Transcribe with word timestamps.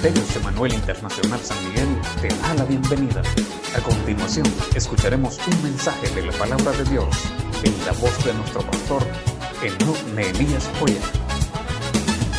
Ministerios 0.00 0.36
Emanuel 0.36 0.74
Internacional 0.74 1.40
San 1.40 1.68
Miguel 1.68 1.88
te 2.22 2.28
da 2.28 2.54
la 2.54 2.64
bienvenida. 2.66 3.20
A 3.76 3.80
continuación, 3.80 4.46
escucharemos 4.76 5.40
un 5.44 5.62
mensaje 5.64 6.08
de 6.14 6.24
la 6.24 6.32
palabra 6.34 6.70
de 6.70 6.84
Dios 6.84 7.08
en 7.64 7.84
la 7.84 7.90
voz 7.94 8.24
de 8.24 8.32
nuestro 8.32 8.60
pastor, 8.60 9.02
Enoch 9.60 9.98
Elías 10.16 10.70
Joya. 10.78 11.00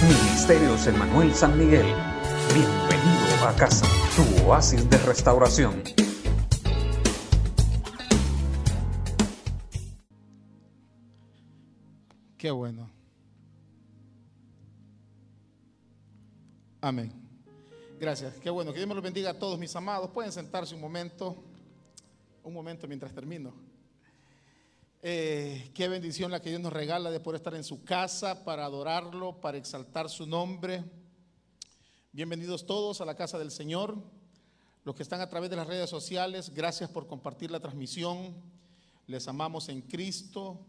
Ministerios 0.02 0.88
Emanuel 0.88 1.36
San 1.36 1.58
Miguel, 1.58 1.86
bienvenido 2.54 3.46
a 3.46 3.54
casa, 3.58 3.86
tu 4.16 4.48
oasis 4.48 4.90
de 4.90 4.98
restauración. 5.00 5.84
Qué 12.38 12.52
bueno. 12.52 12.90
Amén. 16.80 17.19
Gracias. 18.00 18.36
Qué 18.36 18.50
bueno. 18.50 18.72
Que 18.72 18.78
Dios 18.78 18.88
me 18.88 18.96
los 18.96 19.04
bendiga 19.04 19.32
a 19.32 19.34
todos 19.38 19.60
mis 19.60 19.76
amados. 19.76 20.12
Pueden 20.12 20.32
sentarse 20.32 20.74
un 20.74 20.80
momento. 20.80 21.36
Un 22.44 22.54
momento 22.54 22.88
mientras 22.88 23.14
termino. 23.14 23.54
Eh, 25.02 25.70
qué 25.74 25.90
bendición 25.90 26.32
la 26.32 26.42
que 26.42 26.48
Dios 26.48 26.62
nos 26.62 26.72
regala 26.72 27.12
de 27.12 27.20
poder 27.20 27.40
estar 27.40 27.56
en 27.56 27.64
su 27.66 27.84
casa 27.84 28.46
para 28.46 28.64
adorarlo, 28.64 29.42
para 29.42 29.58
exaltar 29.58 30.10
su 30.10 30.26
nombre. 30.26 30.86
Bienvenidos 32.14 32.66
todos 32.66 33.02
a 33.02 33.06
la 33.06 33.16
casa 33.16 33.38
del 33.38 33.52
Señor. 33.52 33.98
Los 34.86 34.96
que 34.96 35.04
están 35.04 35.20
a 35.20 35.28
través 35.28 35.50
de 35.50 35.58
las 35.58 35.68
redes 35.68 35.90
sociales, 35.90 36.54
gracias 36.54 36.90
por 36.90 37.06
compartir 37.06 37.52
la 37.52 37.60
transmisión. 37.60 38.34
Les 39.08 39.28
amamos 39.28 39.68
en 39.68 39.82
Cristo. 39.82 40.66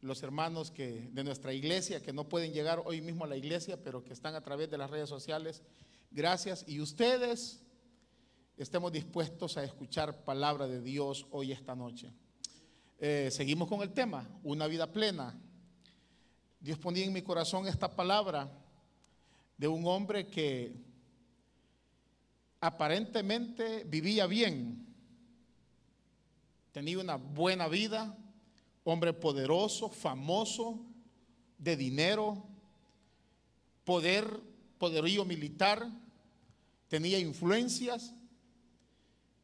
Los 0.00 0.22
hermanos 0.22 0.70
que, 0.70 1.10
de 1.12 1.24
nuestra 1.24 1.52
iglesia 1.52 2.00
que 2.00 2.14
no 2.14 2.26
pueden 2.26 2.54
llegar 2.54 2.82
hoy 2.86 3.02
mismo 3.02 3.24
a 3.24 3.28
la 3.28 3.36
iglesia, 3.36 3.76
pero 3.84 4.02
que 4.02 4.14
están 4.14 4.34
a 4.34 4.40
través 4.40 4.70
de 4.70 4.78
las 4.78 4.88
redes 4.88 5.10
sociales, 5.10 5.62
gracias. 6.10 6.64
Y 6.66 6.80
ustedes 6.80 7.62
estemos 8.56 8.92
dispuestos 8.92 9.56
a 9.56 9.64
escuchar 9.64 10.24
palabra 10.24 10.66
de 10.66 10.80
Dios 10.80 11.26
hoy 11.30 11.52
esta 11.52 11.74
noche. 11.74 12.12
Eh, 12.98 13.28
seguimos 13.30 13.68
con 13.68 13.80
el 13.80 13.92
tema, 13.92 14.28
una 14.42 14.66
vida 14.66 14.90
plena. 14.90 15.38
Dios 16.60 16.78
ponía 16.78 17.04
en 17.04 17.12
mi 17.12 17.22
corazón 17.22 17.66
esta 17.66 17.94
palabra 17.94 18.50
de 19.56 19.68
un 19.68 19.86
hombre 19.86 20.26
que 20.26 20.74
aparentemente 22.60 23.84
vivía 23.84 24.26
bien, 24.26 24.86
tenía 26.72 26.98
una 26.98 27.16
buena 27.16 27.68
vida, 27.68 28.16
hombre 28.84 29.12
poderoso, 29.12 29.88
famoso, 29.88 30.80
de 31.56 31.76
dinero, 31.76 32.46
poder, 33.84 34.40
poderío 34.80 35.26
militar, 35.26 35.86
tenía 36.88 37.18
influencias, 37.18 38.14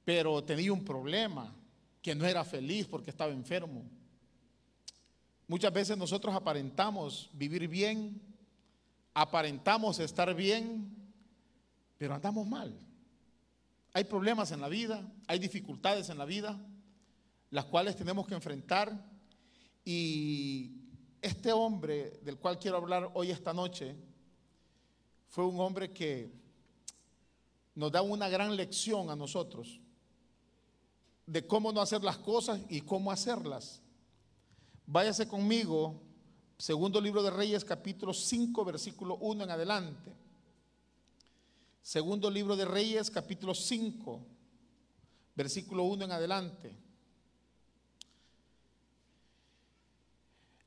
pero 0.03 0.43
tenía 0.43 0.73
un 0.73 0.83
problema, 0.83 1.55
que 2.01 2.15
no 2.15 2.25
era 2.25 2.43
feliz 2.43 2.87
porque 2.87 3.11
estaba 3.11 3.33
enfermo. 3.33 3.85
Muchas 5.47 5.73
veces 5.73 5.99
nosotros 5.99 6.35
aparentamos 6.35 7.29
vivir 7.35 7.69
bien, 7.69 8.19
aparentamos 9.13 9.99
estar 9.99 10.35
bien, 10.35 10.91
pero 11.99 12.15
andamos 12.15 12.47
mal. 12.47 12.75
Hay 13.93 14.05
problemas 14.05 14.53
en 14.53 14.63
la 14.63 14.69
vida, 14.69 15.07
hay 15.27 15.39
dificultades 15.39 16.09
en 16.09 16.17
la 16.17 16.25
vida, 16.25 16.59
las 17.51 17.67
cuales 17.67 17.95
tenemos 17.95 18.27
que 18.27 18.35
enfrentar 18.35 19.05
y 19.85 20.81
este 21.21 21.53
hombre 21.53 22.21
del 22.23 22.39
cual 22.39 22.59
quiero 22.59 22.79
hablar 22.79 23.11
hoy 23.13 23.31
esta 23.31 23.53
noche 23.53 23.97
fue 25.29 25.45
un 25.45 25.61
hombre 25.61 25.93
que 25.93 26.31
nos 27.75 27.93
da 27.93 28.03
una 28.03 28.29
gran 28.29 28.57
lección 28.57 29.11
a 29.11 29.17
nosotros 29.17 29.81
de 31.27 31.47
cómo 31.47 31.73
no 31.73 31.81
hacer 31.81 32.03
las 32.03 32.19
cosas 32.19 32.61
y 32.69 32.81
cómo 32.81 33.11
hacerlas. 33.11 33.83
Váyase 34.87 35.27
conmigo, 35.27 36.01
segundo 36.57 37.01
libro 37.01 37.23
de 37.23 37.31
Reyes, 37.31 37.65
capítulo 37.65 38.15
5, 38.15 38.65
versículo 38.65 39.17
1 39.17 39.45
en 39.45 39.51
adelante. 39.51 40.13
Segundo 41.83 42.31
libro 42.31 42.57
de 42.57 42.65
Reyes, 42.65 43.11
capítulo 43.11 43.55
5, 43.55 44.21
versículo 45.35 45.85
1 45.85 46.05
en 46.05 46.13
adelante. 46.13 46.77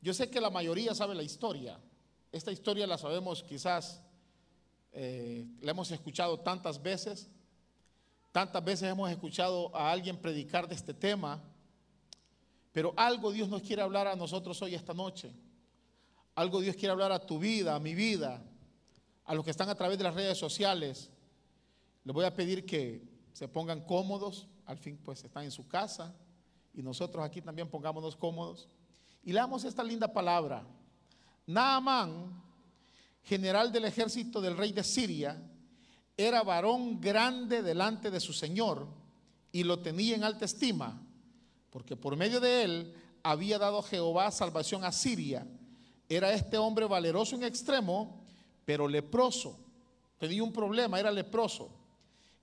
Yo 0.01 0.13
sé 0.13 0.29
que 0.29 0.39
la 0.39 0.49
mayoría 0.49 0.95
sabe 0.95 1.15
la 1.15 1.23
historia. 1.23 1.79
Esta 2.31 2.51
historia 2.51 2.87
la 2.87 2.97
sabemos 2.97 3.43
quizás, 3.43 4.01
eh, 4.91 5.45
la 5.61 5.71
hemos 5.71 5.91
escuchado 5.91 6.39
tantas 6.39 6.81
veces. 6.81 7.29
Tantas 8.31 8.63
veces 8.63 8.89
hemos 8.89 9.09
escuchado 9.09 9.75
a 9.75 9.91
alguien 9.91 10.17
predicar 10.17 10.67
de 10.67 10.75
este 10.75 10.93
tema. 10.93 11.41
Pero 12.71 12.93
algo 12.95 13.31
Dios 13.31 13.49
nos 13.49 13.61
quiere 13.61 13.81
hablar 13.81 14.07
a 14.07 14.15
nosotros 14.15 14.61
hoy, 14.61 14.75
esta 14.75 14.93
noche. 14.93 15.33
Algo 16.35 16.61
Dios 16.61 16.75
quiere 16.75 16.91
hablar 16.91 17.11
a 17.11 17.25
tu 17.25 17.39
vida, 17.39 17.75
a 17.75 17.79
mi 17.79 17.95
vida, 17.95 18.41
a 19.25 19.33
los 19.33 19.43
que 19.43 19.51
están 19.51 19.69
a 19.69 19.75
través 19.75 19.97
de 19.97 20.03
las 20.03 20.13
redes 20.13 20.37
sociales. 20.37 21.09
Les 22.03 22.13
voy 22.13 22.25
a 22.25 22.35
pedir 22.35 22.65
que 22.65 23.03
se 23.33 23.47
pongan 23.47 23.81
cómodos. 23.81 24.47
Al 24.65 24.77
fin, 24.77 24.99
pues 25.03 25.23
están 25.23 25.43
en 25.43 25.51
su 25.51 25.67
casa. 25.67 26.15
Y 26.73 26.83
nosotros 26.83 27.25
aquí 27.25 27.41
también 27.41 27.67
pongámonos 27.67 28.15
cómodos. 28.15 28.69
Y 29.23 29.33
leamos 29.33 29.63
esta 29.63 29.83
linda 29.83 30.07
palabra. 30.07 30.63
Naamán, 31.45 32.41
general 33.29 33.71
del 33.71 33.85
ejército 33.85 34.41
del 34.41 34.57
rey 34.57 34.71
de 34.71 34.83
Siria, 34.83 35.39
era 36.17 36.41
varón 36.41 36.99
grande 36.99 37.61
delante 37.61 38.09
de 38.09 38.19
su 38.19 38.33
señor 38.33 38.87
y 39.51 39.63
lo 39.63 39.79
tenía 39.79 40.15
en 40.15 40.23
alta 40.23 40.45
estima, 40.45 40.99
porque 41.69 41.95
por 41.95 42.17
medio 42.17 42.39
de 42.39 42.63
él 42.63 42.93
había 43.21 43.59
dado 43.59 43.83
Jehová 43.83 44.31
salvación 44.31 44.83
a 44.83 44.91
Siria. 44.91 45.45
Era 46.09 46.33
este 46.33 46.57
hombre 46.57 46.87
valeroso 46.87 47.35
en 47.35 47.43
extremo, 47.43 48.25
pero 48.65 48.87
leproso. 48.87 49.59
Tenía 50.17 50.43
un 50.43 50.51
problema, 50.51 50.99
era 50.99 51.11
leproso. 51.11 51.69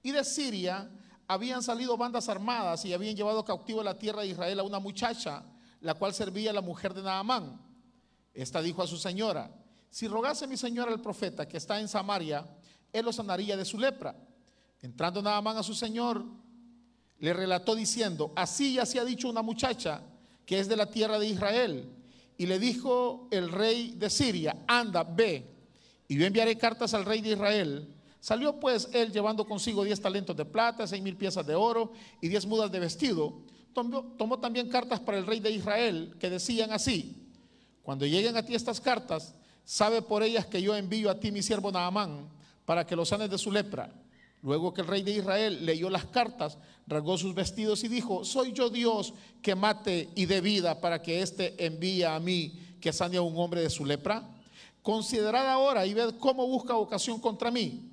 Y 0.04 0.12
de 0.12 0.24
Siria 0.24 0.88
habían 1.26 1.64
salido 1.64 1.97
bandas 1.97 2.28
armadas 2.28 2.84
y 2.84 2.94
habían 2.94 3.16
llevado 3.16 3.44
cautivo 3.44 3.80
a 3.80 3.84
la 3.84 3.98
tierra 3.98 4.22
de 4.22 4.28
Israel 4.28 4.60
a 4.60 4.62
una 4.62 4.78
muchacha 4.78 5.44
la 5.80 5.94
cual 5.94 6.14
servía 6.14 6.50
a 6.50 6.54
la 6.54 6.62
mujer 6.62 6.94
de 6.94 7.03
Naamán. 7.03 7.60
Esta 8.32 8.62
dijo 8.62 8.82
a 8.82 8.86
su 8.86 8.97
señora, 8.97 9.50
si 9.91 10.08
rogase 10.08 10.47
mi 10.47 10.56
señora 10.56 10.92
al 10.92 11.00
profeta 11.00 11.47
que 11.48 11.56
está 11.56 11.80
en 11.80 11.88
Samaria, 11.88 12.47
él 12.92 13.04
lo 13.04 13.12
sanaría 13.12 13.56
de 13.56 13.64
su 13.64 13.78
lepra. 13.78 14.14
Entrando 14.82 15.22
Naamán 15.22 15.56
a 15.56 15.62
su 15.62 15.74
señor, 15.74 16.24
le 17.19 17.32
relató 17.32 17.74
diciendo, 17.74 18.32
así 18.36 18.74
ya 18.74 18.86
se 18.86 19.00
ha 19.00 19.04
dicho 19.04 19.28
una 19.28 19.42
muchacha 19.42 20.02
que 20.44 20.58
es 20.58 20.69
de 20.69 20.76
la 20.76 20.91
tierra 20.91 21.19
de 21.19 21.28
Israel. 21.28 21.88
Y 22.38 22.47
le 22.47 22.58
dijo 22.58 23.28
el 23.30 23.50
rey 23.50 23.94
de 23.97 24.10
Siria, 24.10 24.64
anda, 24.66 25.02
ve, 25.02 25.54
y 26.08 26.16
yo 26.16 26.26
enviaré 26.26 26.56
cartas 26.56 26.94
al 26.94 27.04
rey 27.04 27.20
de 27.20 27.30
Israel. 27.30 27.94
Salió 28.20 28.60
pues 28.60 28.88
él 28.92 29.12
llevando 29.12 29.47
consigo 29.47 29.84
diez 29.84 30.00
talentos 30.00 30.36
de 30.36 30.44
plata, 30.44 30.86
seis 30.86 31.03
mil 31.03 31.16
piezas 31.16 31.47
de 31.47 31.54
oro 31.54 31.92
y 32.20 32.28
diez 32.28 32.47
mudas 32.47 32.70
de 32.70 32.80
vestido 32.80 33.42
tomó, 34.16 34.38
también 34.38 34.68
cartas 34.68 35.00
para 35.00 35.18
el 35.18 35.26
rey 35.26 35.41
de 35.41 35.50
Israel 35.50 36.16
que 36.18 36.30
decían 36.30 36.72
así, 36.72 37.14
cuando 37.82 38.06
lleguen 38.06 38.36
a 38.36 38.42
ti 38.42 38.54
estas 38.54 38.80
cartas, 38.80 39.34
sabe 39.66 40.00
por 40.00 40.22
ellas 40.22 40.47
que 40.47 40.62
yo 40.62 40.75
envío 40.75 41.10
a 41.10 41.21
ti 41.21 41.31
mi 41.31 41.43
siervo 41.43 41.71
Naamán 41.71 42.28
para 42.65 42.87
que 42.87 42.97
lo 42.97 43.04
sanes 43.04 43.28
de 43.28 43.37
su 43.37 43.53
lepra. 43.53 43.93
Luego 44.43 44.72
que 44.72 44.81
el 44.81 44.87
rey 44.87 45.03
de 45.03 45.10
Israel 45.10 45.66
leyó 45.66 45.91
las 45.91 46.04
cartas, 46.06 46.56
rasgó 46.87 47.19
sus 47.19 47.34
vestidos 47.34 47.82
y 47.82 47.88
dijo, 47.88 48.25
soy 48.25 48.53
yo 48.53 48.71
Dios 48.71 49.12
que 49.43 49.56
mate 49.56 50.09
y 50.15 50.27
dé 50.27 50.41
vida 50.41 50.81
para 50.81 51.03
que 51.03 51.21
éste 51.21 51.54
envíe 51.66 52.04
a 52.04 52.19
mí 52.21 52.59
que 52.81 52.93
sane 52.93 53.16
a 53.16 53.22
un 53.22 53.37
hombre 53.37 53.60
de 53.60 53.71
su 53.71 53.84
lepra. 53.84 54.22
Considerad 54.82 55.49
ahora 55.50 55.84
y 55.84 55.94
ved 55.94 56.15
cómo 56.21 56.47
busca 56.47 56.77
ocasión 56.77 57.19
contra 57.19 57.51
mí. 57.51 57.91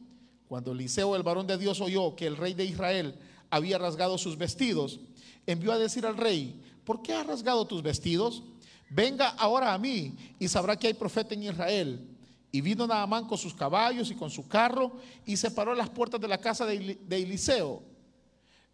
Cuando 0.48 0.74
Eliseo, 0.74 1.16
el 1.16 1.24
varón 1.24 1.48
de 1.48 1.58
Dios, 1.58 1.82
oyó 1.82 2.16
que 2.16 2.28
el 2.28 2.38
rey 2.38 2.54
de 2.54 2.66
Israel 2.66 3.16
había 3.50 3.80
rasgado 3.80 4.20
sus 4.20 4.38
vestidos, 4.38 5.00
envió 5.48 5.72
a 5.72 5.80
decir 5.80 6.06
al 6.06 6.18
rey, 6.18 6.62
¿por 6.84 7.02
qué 7.02 7.14
has 7.14 7.26
rasgado 7.26 7.66
tus 7.66 7.82
vestidos? 7.82 8.44
Venga 8.94 9.30
ahora 9.30 9.74
a 9.74 9.78
mí 9.80 10.16
y 10.38 10.48
sabrá 10.48 10.76
que 10.78 10.86
hay 10.86 10.94
profeta 10.94 11.34
en 11.34 11.42
Israel. 11.42 12.08
Y 12.52 12.62
vino 12.62 12.86
Naamán 12.86 13.26
con 13.26 13.40
sus 13.40 13.56
caballos 13.56 14.12
y 14.12 14.16
con 14.16 14.30
su 14.30 14.48
carro 14.48 14.92
y 15.26 15.36
se 15.36 15.50
paró 15.50 15.74
las 15.74 15.90
puertas 15.90 16.22
de 16.22 16.28
la 16.28 16.38
casa 16.38 16.64
de, 16.68 17.00
Eliseo. 17.10 17.82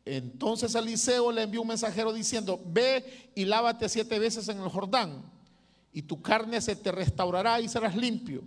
Entonces 0.04 0.76
Eliseo 0.76 1.32
le 1.32 1.44
envió 1.44 1.62
un 1.62 1.70
mensajero 1.70 2.12
diciendo, 2.12 2.60
ve 2.66 3.32
y 3.34 3.46
lávate 3.46 3.88
siete 3.88 4.20
veces 4.20 4.50
en 4.50 4.60
el 4.60 4.68
Jordán 4.68 5.24
y 5.94 6.02
tu 6.02 6.22
carne 6.22 6.60
se 6.60 6.76
te 6.76 6.92
restaurará 6.92 7.62
y 7.62 7.70
serás 7.70 7.96
limpio. 7.96 8.44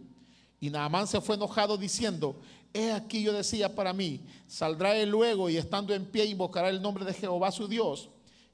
Y 0.61 0.69
Naamán 0.69 1.07
se 1.07 1.23
fue 1.23 1.37
enojado 1.37 1.79
diciendo, 1.79 2.39
he 2.75 2.93
aquí 2.93 3.23
yo 3.23 3.33
decía 3.33 3.75
para 3.75 3.95
mí, 3.95 4.21
saldrá 4.47 4.95
él 4.95 5.09
luego 5.09 5.49
y 5.49 5.57
estando 5.57 5.95
en 5.95 6.05
pie 6.05 6.27
invocará 6.27 6.69
el 6.69 6.83
nombre 6.83 7.07
de 7.07 7.15
Jehová 7.15 7.51
su 7.51 7.67
Dios 7.67 8.11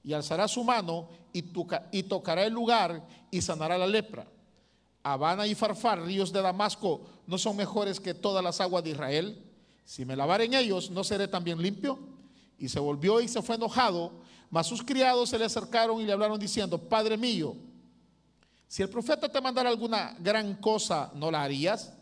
y 0.08 0.14
alzará 0.14 0.48
su 0.48 0.64
mano 0.64 1.06
y, 1.34 1.42
tocará 2.02 2.46
el 2.46 2.54
lugar 2.54 3.06
y 3.30 3.42
sanará 3.42 3.76
la 3.76 3.86
lepra. 3.86 4.26
Habana 5.02 5.46
y 5.46 5.54
Farfar, 5.54 6.00
ríos 6.00 6.32
de 6.32 6.40
Damasco, 6.40 7.02
¿no 7.26 7.36
son 7.36 7.54
mejores 7.56 8.00
que 8.00 8.14
todas 8.14 8.42
las 8.42 8.58
aguas 8.58 8.82
de 8.82 8.92
Israel? 8.92 9.44
Si 9.84 10.06
me 10.06 10.16
lavare 10.16 10.46
en 10.46 10.54
ellos, 10.54 10.90
¿no 10.90 11.04
seré 11.04 11.28
también 11.28 11.60
limpio? 11.60 11.98
Y 12.58 12.70
se 12.70 12.80
volvió 12.80 13.20
y 13.20 13.28
se 13.28 13.42
fue 13.42 13.56
enojado, 13.56 14.12
mas 14.48 14.66
sus 14.66 14.82
criados 14.82 15.28
se 15.28 15.38
le 15.38 15.44
acercaron 15.44 16.00
y 16.00 16.06
le 16.06 16.12
hablaron 16.14 16.40
diciendo, 16.40 16.78
Padre 16.78 17.18
mío, 17.18 17.54
si 18.66 18.82
el 18.82 18.88
profeta 18.88 19.28
te 19.28 19.42
mandara 19.42 19.68
alguna 19.68 20.16
gran 20.20 20.54
cosa, 20.54 21.12
¿no 21.16 21.30
la 21.30 21.42
harías? 21.42 21.92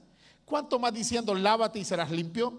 ¿Cuánto 0.45 0.79
más 0.79 0.95
diciendo, 0.95 1.35
lávate 1.35 1.81
y 1.81 1.85
serás 1.85 2.13
limpio? 2.13 2.55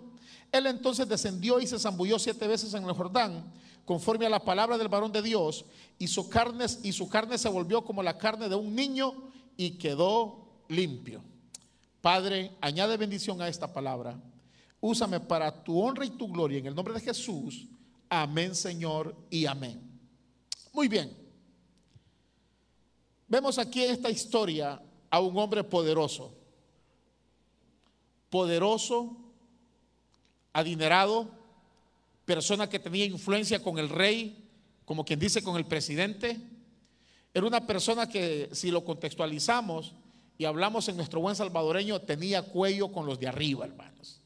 Él 0.51 0.65
entonces 0.65 1.07
descendió 1.07 1.61
y 1.61 1.67
se 1.67 1.79
zambulló 1.79 2.19
siete 2.19 2.45
veces 2.49 2.73
en 2.73 2.83
el 2.83 2.91
Jordán, 2.91 3.49
conforme 3.87 4.25
a 4.25 4.29
la 4.29 4.43
palabra 4.43 4.77
del 4.77 4.89
varón 4.89 5.13
de 5.13 5.21
Dios, 5.21 5.63
y 5.97 6.07
su 6.09 6.27
carne, 6.27 6.65
y 6.83 6.91
su 6.91 7.07
carne 7.07 7.37
se 7.37 7.47
volvió 7.47 7.85
como 7.85 8.03
la 8.03 8.17
carne 8.17 8.49
de 8.49 8.55
un 8.55 8.75
niño 8.75 9.31
y 9.55 9.77
quedó 9.77 10.45
limpio. 10.67 11.23
Padre, 12.01 12.51
añade 12.59 12.97
bendición 12.97 13.41
a 13.41 13.47
esta 13.47 13.71
palabra. 13.71 14.21
Úsame 14.81 15.21
para 15.21 15.63
tu 15.63 15.79
honra 15.79 16.05
y 16.05 16.09
tu 16.09 16.27
gloria 16.27 16.59
en 16.59 16.65
el 16.65 16.75
nombre 16.75 16.95
de 16.95 16.99
Jesús. 16.99 17.65
Amén, 18.09 18.55
Señor, 18.55 19.15
y 19.29 19.45
amén. 19.45 19.81
Muy 20.73 20.89
bien. 20.89 21.15
Vemos 23.25 23.57
aquí 23.57 23.85
en 23.85 23.91
esta 23.91 24.09
historia 24.09 24.81
a 25.09 25.19
un 25.21 25.37
hombre 25.37 25.63
poderoso. 25.63 26.35
Poderoso, 28.29 29.15
adinerado, 30.51 31.31
persona 32.27 32.67
que 32.67 32.77
tenía 32.77 33.05
influencia 33.05 33.63
con 33.63 33.79
el 33.79 33.87
rey, 33.87 34.49
como 34.83 35.05
quien 35.05 35.17
dice 35.17 35.41
con 35.41 35.55
el 35.55 35.65
presidente. 35.65 36.37
Era 37.33 37.47
una 37.47 37.65
persona 37.65 38.09
que, 38.09 38.49
si 38.51 38.69
lo 38.69 38.83
contextualizamos 38.83 39.95
y 40.37 40.43
hablamos 40.43 40.89
en 40.89 40.97
nuestro 40.97 41.21
buen 41.21 41.37
salvadoreño, 41.37 42.01
tenía 42.01 42.41
cuello 42.41 42.91
con 42.91 43.05
los 43.05 43.17
de 43.17 43.29
arriba, 43.29 43.65
hermanos. 43.65 44.19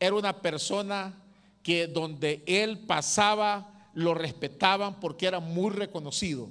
Era 0.00 0.16
una 0.16 0.42
persona 0.42 1.14
que 1.62 1.86
donde 1.86 2.42
él 2.46 2.80
pasaba 2.80 3.90
lo 3.94 4.12
respetaban 4.12 4.98
porque 4.98 5.26
era 5.26 5.38
muy 5.38 5.70
reconocido. 5.70 6.48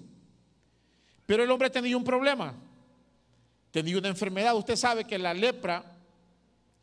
Pero 1.26 1.44
el 1.44 1.52
hombre 1.52 1.70
tenía 1.70 1.98
un 1.98 2.06
problema, 2.06 2.56
tenía 3.70 3.98
una 3.98 4.08
enfermedad. 4.08 4.56
Usted 4.56 4.78
sabe 4.78 5.04
que 5.04 5.20
la 5.20 5.34
lepra 5.34 5.84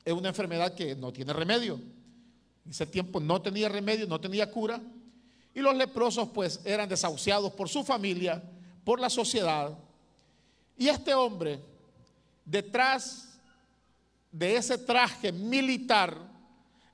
es 0.05 0.13
una 0.13 0.29
enfermedad 0.29 0.75
que 0.75 0.95
no 0.95 1.15
tiene 1.15 1.33
remedio. 1.33 1.81
Ese 2.71 2.87
tiempo 2.87 3.19
no 3.19 3.43
tenía 3.43 3.69
remedio, 3.69 4.07
no 4.07 4.21
tenía 4.21 4.49
cura. 4.49 4.81
Y 5.53 5.59
los 5.59 5.75
leprosos 5.75 6.29
pues 6.29 6.61
eran 6.65 6.89
desahuciados 6.89 7.53
por 7.53 7.69
su 7.69 7.83
familia, 7.83 8.41
por 8.85 9.01
la 9.01 9.11
sociedad. 9.11 9.77
Y 10.77 10.87
este 10.87 11.13
hombre, 11.13 11.61
detrás 12.45 13.41
de 14.31 14.55
ese 14.55 14.79
traje 14.79 15.33
militar, 15.33 16.17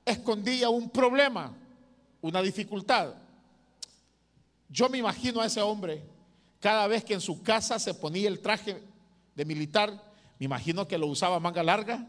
escondía 0.03 0.69
un 0.69 0.89
problema, 0.89 1.55
una 2.21 2.41
dificultad. 2.41 3.13
Yo 4.69 4.89
me 4.89 4.97
imagino 4.97 5.41
a 5.41 5.45
ese 5.45 5.61
hombre 5.61 6.03
cada 6.59 6.87
vez 6.87 7.03
que 7.05 7.13
en 7.13 7.21
su 7.21 7.43
casa 7.43 7.77
se 7.77 7.93
ponía 7.93 8.27
el 8.27 8.39
traje 8.39 8.81
de 9.35 9.45
militar, 9.45 9.91
me 10.39 10.45
imagino 10.45 10.87
que 10.87 10.97
lo 10.97 11.05
usaba 11.05 11.39
manga 11.39 11.61
larga 11.61 12.07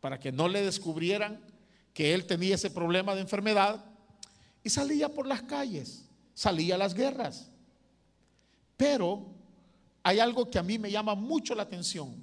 para 0.00 0.18
que 0.18 0.32
no 0.32 0.48
le 0.48 0.62
descubrieran 0.62 1.38
que 1.94 2.12
él 2.12 2.26
tenía 2.26 2.56
ese 2.56 2.70
problema 2.70 3.14
de 3.14 3.22
enfermedad 3.22 3.82
y 4.62 4.68
salía 4.68 5.08
por 5.08 5.26
las 5.26 5.42
calles, 5.42 6.04
salía 6.34 6.74
a 6.74 6.78
las 6.78 6.92
guerras. 6.92 7.50
Pero 8.76 9.26
hay 10.02 10.18
algo 10.18 10.50
que 10.50 10.58
a 10.58 10.62
mí 10.62 10.78
me 10.78 10.90
llama 10.90 11.14
mucho 11.14 11.54
la 11.54 11.62
atención 11.62 12.22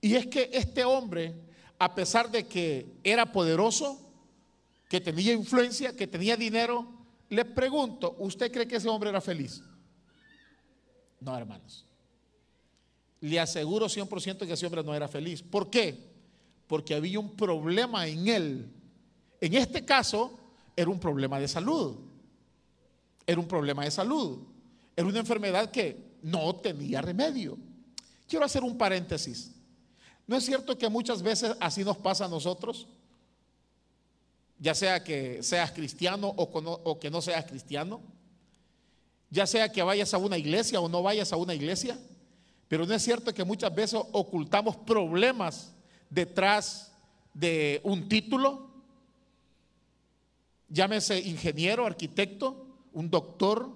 y 0.00 0.14
es 0.14 0.26
que 0.26 0.50
este 0.52 0.84
hombre, 0.84 1.34
a 1.78 1.94
pesar 1.94 2.30
de 2.30 2.46
que 2.46 2.86
era 3.02 3.32
poderoso, 3.32 4.00
que 4.88 5.00
tenía 5.00 5.32
influencia, 5.32 5.96
que 5.96 6.06
tenía 6.06 6.36
dinero, 6.36 6.86
le 7.28 7.44
pregunto, 7.44 8.14
¿usted 8.20 8.52
cree 8.52 8.68
que 8.68 8.76
ese 8.76 8.88
hombre 8.88 9.10
era 9.10 9.20
feliz? 9.20 9.62
No, 11.20 11.36
hermanos. 11.36 11.84
Le 13.20 13.40
aseguro 13.40 13.86
100% 13.86 14.46
que 14.46 14.52
ese 14.52 14.66
hombre 14.66 14.84
no 14.84 14.94
era 14.94 15.08
feliz. 15.08 15.42
¿Por 15.42 15.70
qué? 15.70 16.15
Porque 16.66 16.94
había 16.94 17.20
un 17.20 17.36
problema 17.36 18.06
en 18.06 18.28
él. 18.28 18.72
En 19.40 19.54
este 19.54 19.84
caso, 19.84 20.38
era 20.74 20.90
un 20.90 20.98
problema 20.98 21.38
de 21.38 21.48
salud. 21.48 21.96
Era 23.26 23.40
un 23.40 23.48
problema 23.48 23.84
de 23.84 23.90
salud. 23.90 24.38
Era 24.94 25.06
una 25.06 25.18
enfermedad 25.18 25.70
que 25.70 26.16
no 26.22 26.56
tenía 26.56 27.00
remedio. 27.02 27.58
Quiero 28.28 28.44
hacer 28.44 28.62
un 28.62 28.76
paréntesis. 28.76 29.52
¿No 30.26 30.36
es 30.36 30.44
cierto 30.44 30.76
que 30.76 30.88
muchas 30.88 31.22
veces 31.22 31.56
así 31.60 31.84
nos 31.84 31.98
pasa 31.98 32.24
a 32.24 32.28
nosotros? 32.28 32.88
Ya 34.58 34.74
sea 34.74 35.04
que 35.04 35.42
seas 35.42 35.70
cristiano 35.72 36.32
o, 36.36 36.98
que 36.98 37.10
no 37.10 37.22
seas 37.22 37.44
cristiano 37.44 38.00
ya 39.30 39.46
sea 39.46 39.70
que 39.70 39.82
vayas 39.82 40.14
a 40.14 40.18
una 40.18 40.38
iglesia 40.38 40.80
o 40.80 40.88
no 40.88 41.02
vayas 41.02 41.32
a 41.32 41.36
una 41.36 41.54
iglesia, 41.54 41.98
pero 42.68 42.86
no 42.86 42.94
es 42.94 43.02
cierto 43.02 43.34
que 43.34 43.44
muchas 43.44 43.74
veces 43.74 44.00
ocultamos 44.12 44.76
problemas 44.76 45.72
detrás 46.10 46.92
de 47.34 47.80
un 47.84 48.08
título, 48.08 48.70
llámese 50.68 51.18
ingeniero, 51.20 51.86
arquitecto, 51.86 52.66
un 52.92 53.10
doctor, 53.10 53.70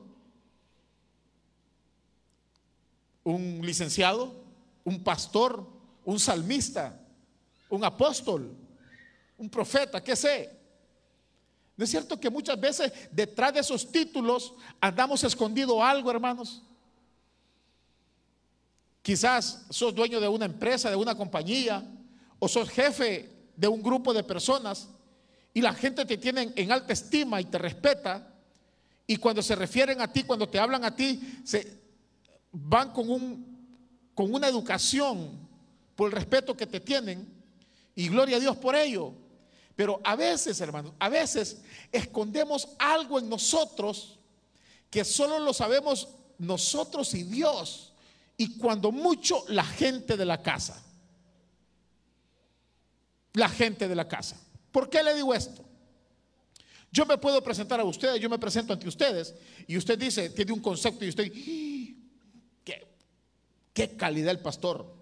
un 3.25 3.61
licenciado, 3.63 4.35
un 4.85 5.03
pastor, 5.03 5.67
un 6.05 6.19
salmista, 6.19 7.01
un 7.69 7.85
apóstol, 7.85 8.57
un 9.39 9.49
profeta, 9.49 10.03
qué 10.03 10.17
sé. 10.17 10.59
¿No 11.77 11.85
es 11.85 11.91
cierto 11.91 12.19
que 12.19 12.29
muchas 12.29 12.61
veces 12.61 12.93
detrás 13.11 13.55
de 13.55 13.61
esos 13.61 13.91
títulos 13.91 14.55
andamos 14.81 15.25
escondido 15.25 15.83
algo, 15.83 16.11
hermanos? 16.11 16.63
Quizás 19.03 19.65
sos 19.71 19.95
dueño 19.95 20.21
de 20.21 20.29
una 20.29 20.45
empresa, 20.45 20.91
de 20.91 20.97
una 20.97 21.15
compañía, 21.15 21.83
o 22.41 22.49
sos 22.49 22.69
jefe 22.69 23.31
de 23.55 23.69
un 23.69 23.83
grupo 23.83 24.13
de 24.13 24.25
personas 24.25 24.89
y 25.55 25.61
la 25.61 25.75
gente 25.75 26.05
te 26.05 26.17
tiene 26.17 26.53
en 26.57 26.73
alta 26.73 26.93
estima 26.93 27.41
y 27.41 27.45
te 27.45 27.59
respeta. 27.59 28.27
Y 29.07 29.17
cuando 29.17 29.43
se 29.43 29.55
refieren 29.55 30.01
a 30.01 30.13
ti, 30.13 30.23
cuando 30.25 30.49
te 30.49 30.59
hablan 30.59 30.85
a 30.85 30.95
ti, 30.95 31.41
se 31.45 31.79
van 32.53 32.93
con, 32.93 33.11
un, 33.11 34.11
con 34.15 34.33
una 34.33 34.49
educación 34.49 35.49
por 35.95 36.09
el 36.09 36.17
respeto 36.17 36.57
que 36.57 36.67
te 36.67 36.81
tienen. 36.81 37.29
Y 37.95 38.09
gloria 38.09 38.37
a 38.37 38.41
Dios 38.41 38.57
por 38.57 38.75
ello. 38.75 39.13
Pero 39.77 40.01
a 40.05 40.17
veces, 40.17 40.61
hermanos, 40.61 40.93
a 40.99 41.09
veces 41.09 41.61
escondemos 41.93 42.69
algo 42.79 43.19
en 43.19 43.29
nosotros 43.29 44.19
que 44.89 45.05
solo 45.05 45.39
lo 45.39 45.53
sabemos 45.53 46.09
nosotros 46.39 47.13
y 47.15 47.25
Dios. 47.25 47.93
Y 48.37 48.57
cuando 48.57 48.93
mucho 48.93 49.45
la 49.49 49.65
gente 49.65 50.17
de 50.17 50.25
la 50.25 50.41
casa. 50.43 50.83
La 53.35 53.49
gente 53.49 53.89
de 53.89 53.95
la 53.95 54.09
casa. 54.09 54.37
¿Por 54.73 54.89
qué 54.89 55.03
le 55.03 55.15
digo 55.15 55.35
esto? 55.35 55.65
Yo 56.93 57.07
me 57.07 57.19
puedo 57.19 57.43
presentar 57.43 57.79
a 57.79 57.85
ustedes, 57.85 58.21
yo 58.21 58.29
me 58.29 58.39
presento 58.39 58.73
ante 58.73 58.89
ustedes 58.89 59.35
y 59.67 59.77
usted 59.77 59.99
dice, 59.99 60.31
tiene 60.31 60.53
un 60.53 60.61
concepto 60.61 61.05
y 61.05 61.09
usted, 61.09 61.31
¿qué, 62.65 62.87
qué 63.73 63.97
calidad 63.97 64.33
el 64.33 64.41
pastor? 64.41 64.93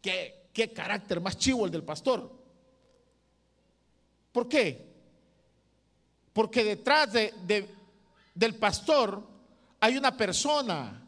¿Qué, 0.00 0.48
¿Qué 0.54 0.72
carácter 0.72 1.20
más 1.20 1.36
chivo 1.36 1.66
el 1.66 1.72
del 1.72 1.82
pastor? 1.82 2.30
¿Por 4.32 4.48
qué? 4.48 4.94
Porque 6.32 6.64
detrás 6.64 7.12
de, 7.12 7.68
del 8.34 8.54
pastor 8.54 9.22
hay 9.80 9.96
una 9.96 10.16
persona, 10.16 11.06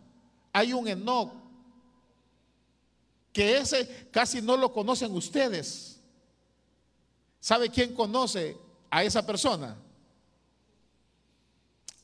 hay 0.52 0.72
un 0.72 0.86
Enoch, 0.88 1.32
que 3.32 3.58
ese 3.58 4.08
casi 4.10 4.42
no 4.42 4.56
lo 4.56 4.72
conocen 4.72 5.12
ustedes. 5.14 5.95
¿Sabe 7.46 7.70
quién 7.70 7.94
conoce 7.94 8.58
a 8.90 9.04
esa 9.04 9.24
persona? 9.24 9.76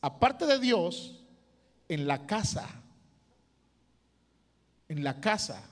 Aparte 0.00 0.46
de 0.46 0.61
Dios, 0.61 1.18
en 1.88 2.06
la 2.06 2.25
casa, 2.28 2.68
en 4.87 5.02
la 5.02 5.20
casa, 5.20 5.68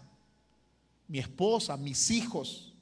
mi 1.06 1.20
esposa, 1.20 1.76
mis 1.76 2.10
hijos, 2.10 2.74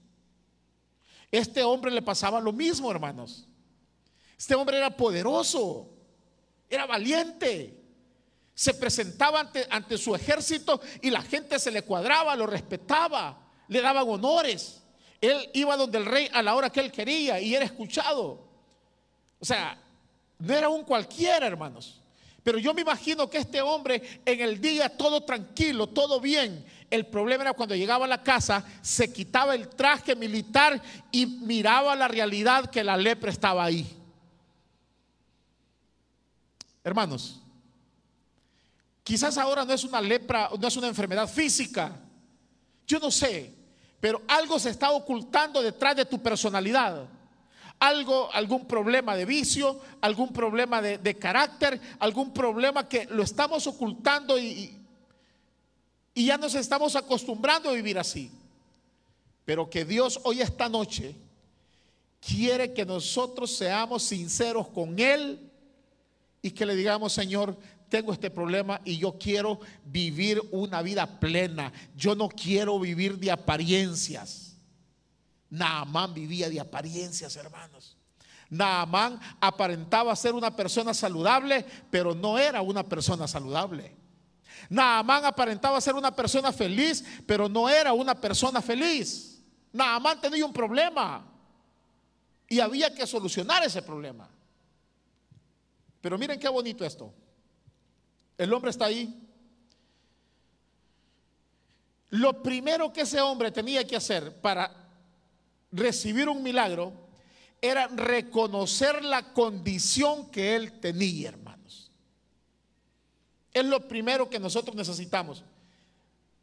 este 1.31 1.63
hombre 1.63 1.91
le 1.91 2.01
pasaba 2.01 2.41
lo 2.41 2.55
mismo, 2.55 2.91
hermanos. 2.91 3.47
Este 4.39 4.55
hombre 4.55 4.79
era 4.79 4.97
poderoso, 4.97 5.91
era 6.71 6.87
valiente. 6.87 7.85
Se 8.55 8.73
presentaba 8.73 9.41
ante, 9.41 9.67
ante, 9.69 9.99
su 9.99 10.15
ejército 10.15 10.81
y 11.03 11.11
la 11.11 11.21
gente 11.21 11.59
se 11.59 11.71
le 11.71 11.83
cuadraba, 11.83 12.35
lo 12.35 12.47
respetaba, 12.47 13.47
le 13.69 13.83
daban 13.83 14.09
honores. 14.09 14.83
Él 15.21 15.51
iba 15.53 15.77
donde 15.77 15.99
el 15.99 16.07
rey 16.07 16.29
a 16.33 16.43
la 16.43 16.55
hora 16.55 16.71
que 16.71 16.81
él 16.81 16.93
quería 16.93 17.41
y 17.41 17.55
era 17.55 17.65
escuchado. 17.65 18.47
O 19.41 19.45
sea, 19.45 19.79
no 20.39 20.55
era 20.55 20.69
un 20.69 20.85
cualquiera, 20.85 21.47
hermanos. 21.47 22.01
Pero 22.43 22.59
yo 22.59 22.73
me 22.73 22.83
imagino 22.83 23.29
que 23.29 23.39
este 23.39 23.61
hombre 23.61 24.23
en 24.25 24.41
el 24.41 24.61
día 24.61 24.97
todo 24.97 25.23
tranquilo, 25.23 25.89
todo 25.89 26.21
bien, 26.21 26.65
El 26.91 27.07
problema 27.07 27.43
era 27.43 27.53
cuando 27.53 27.75
llegaba 27.75 28.07
a 28.07 28.09
la 28.09 28.23
casa, 28.23 28.65
se 28.81 29.13
quitaba 29.13 29.55
el 29.55 29.69
traje 29.69 30.17
militar 30.17 30.81
y 31.13 31.27
miraba 31.27 31.95
la 31.95 32.09
realidad 32.09 32.71
que 32.71 32.83
la 32.83 32.97
lepra 32.97 33.31
estaba 33.31 33.65
ahí. 33.65 33.87
Hermanos, 36.83 37.41
quizás 39.05 39.37
ahora 39.37 39.67
no 39.67 39.75
es 39.75 39.85
una 39.85 40.01
lepra, 40.01 40.49
no 40.59 40.67
es 40.67 40.77
una 40.77 40.89
enfermedad 40.89 41.29
física. 41.29 41.95
Yo 42.87 42.99
no 42.99 43.11
sé, 43.11 43.55
pero 44.01 44.23
algo 44.29 44.59
se 44.59 44.71
está 44.71 44.91
ocultando 44.91 45.63
detrás 45.63 45.97
de 45.97 46.05
tu 46.05 46.21
personalidad. 46.21 47.07
Algo, 47.81 48.33
algún 48.33 48.67
problema 48.67 49.15
de 49.17 49.25
vicio, 49.25 49.81
algún 50.01 50.33
problema 50.33 50.83
de, 50.83 51.17
carácter, 51.17 51.81
algún 51.99 52.33
problema 52.33 52.89
que 52.89 53.07
lo 53.07 53.23
estamos 53.23 53.67
ocultando 53.67 54.39
y, 54.39 54.77
y 56.15 56.27
ya 56.27 56.37
nos 56.37 56.55
estamos 56.55 56.97
acostumbrando 56.97 57.71
a 57.71 57.75
vivir 57.75 57.99
así. 57.99 58.31
Pero 59.45 59.71
que 59.71 59.85
Dios 59.85 60.21
hoy 60.25 60.41
esta 60.41 60.69
noche 60.69 61.15
quiere 62.21 62.73
que 62.73 62.85
nosotros 62.85 63.57
seamos 63.57 64.03
sinceros 64.03 64.69
con 64.69 64.99
Él 64.99 65.51
y 66.43 66.51
que 66.51 66.67
le 66.67 66.75
digamos, 66.75 67.13
Señor, 67.13 67.57
tengo 67.89 68.13
este 68.13 68.31
problema 68.31 68.81
y 68.85 68.99
yo 68.99 69.19
quiero 69.19 69.61
vivir 69.85 70.41
una 70.51 70.83
vida 70.83 71.19
plena. 71.19 71.73
Yo 71.97 72.15
no 72.15 72.29
quiero 72.29 72.79
vivir 72.79 73.19
de 73.19 73.31
apariencias. 73.31 74.57
Naamán 75.51 76.15
vivía 76.15 76.49
de 76.51 76.61
apariencias, 76.61 77.37
hermanos. 77.37 77.97
Naamán 78.51 79.21
aparentaba 79.41 80.15
ser 80.17 80.35
una 80.35 80.55
persona 80.55 80.95
saludable, 80.95 81.65
pero 81.91 82.15
no 82.15 82.39
era 82.39 82.63
una 82.63 82.83
persona 82.83 83.27
saludable. 83.27 83.97
Naamán 84.69 85.25
aparentaba 85.25 85.81
ser 85.81 85.95
una 85.95 86.15
persona 86.15 86.53
feliz, 86.53 87.05
pero 87.27 87.49
no 87.49 87.69
era 87.69 87.93
una 87.93 88.15
persona 88.15 88.61
feliz. 88.61 89.43
Naamán 89.73 90.21
tenía 90.21 90.45
un 90.45 90.53
problema 90.53 91.27
y 92.49 92.61
había 92.61 92.95
que 92.95 93.07
solucionar 93.07 93.65
ese 93.65 93.83
problema. 93.83 94.29
Pero 96.01 96.19
miren 96.19 96.39
qué 96.39 96.49
bonito 96.49 96.85
esto. 96.85 97.13
El 98.39 98.53
hombre 98.53 98.71
está 98.71 98.87
ahí. 98.87 99.13
Lo 102.11 102.43
primero 102.43 102.93
que 102.93 103.03
ese 103.03 103.21
hombre 103.21 103.51
tenía 103.51 103.87
que 103.87 103.97
hacer 103.97 104.41
para 104.41 104.89
recibir 105.73 106.29
un 106.29 106.43
milagro 106.43 106.93
era 107.61 107.89
reconocer 107.89 109.05
la 109.05 109.35
condición 109.35 110.31
que 110.31 110.55
él 110.55 110.81
tenía, 110.81 111.31
hermanos. 111.31 111.91
Es 113.53 113.65
lo 113.65 113.87
primero 113.87 114.31
que 114.31 114.39
nosotros 114.39 114.77
necesitamos. 114.77 115.45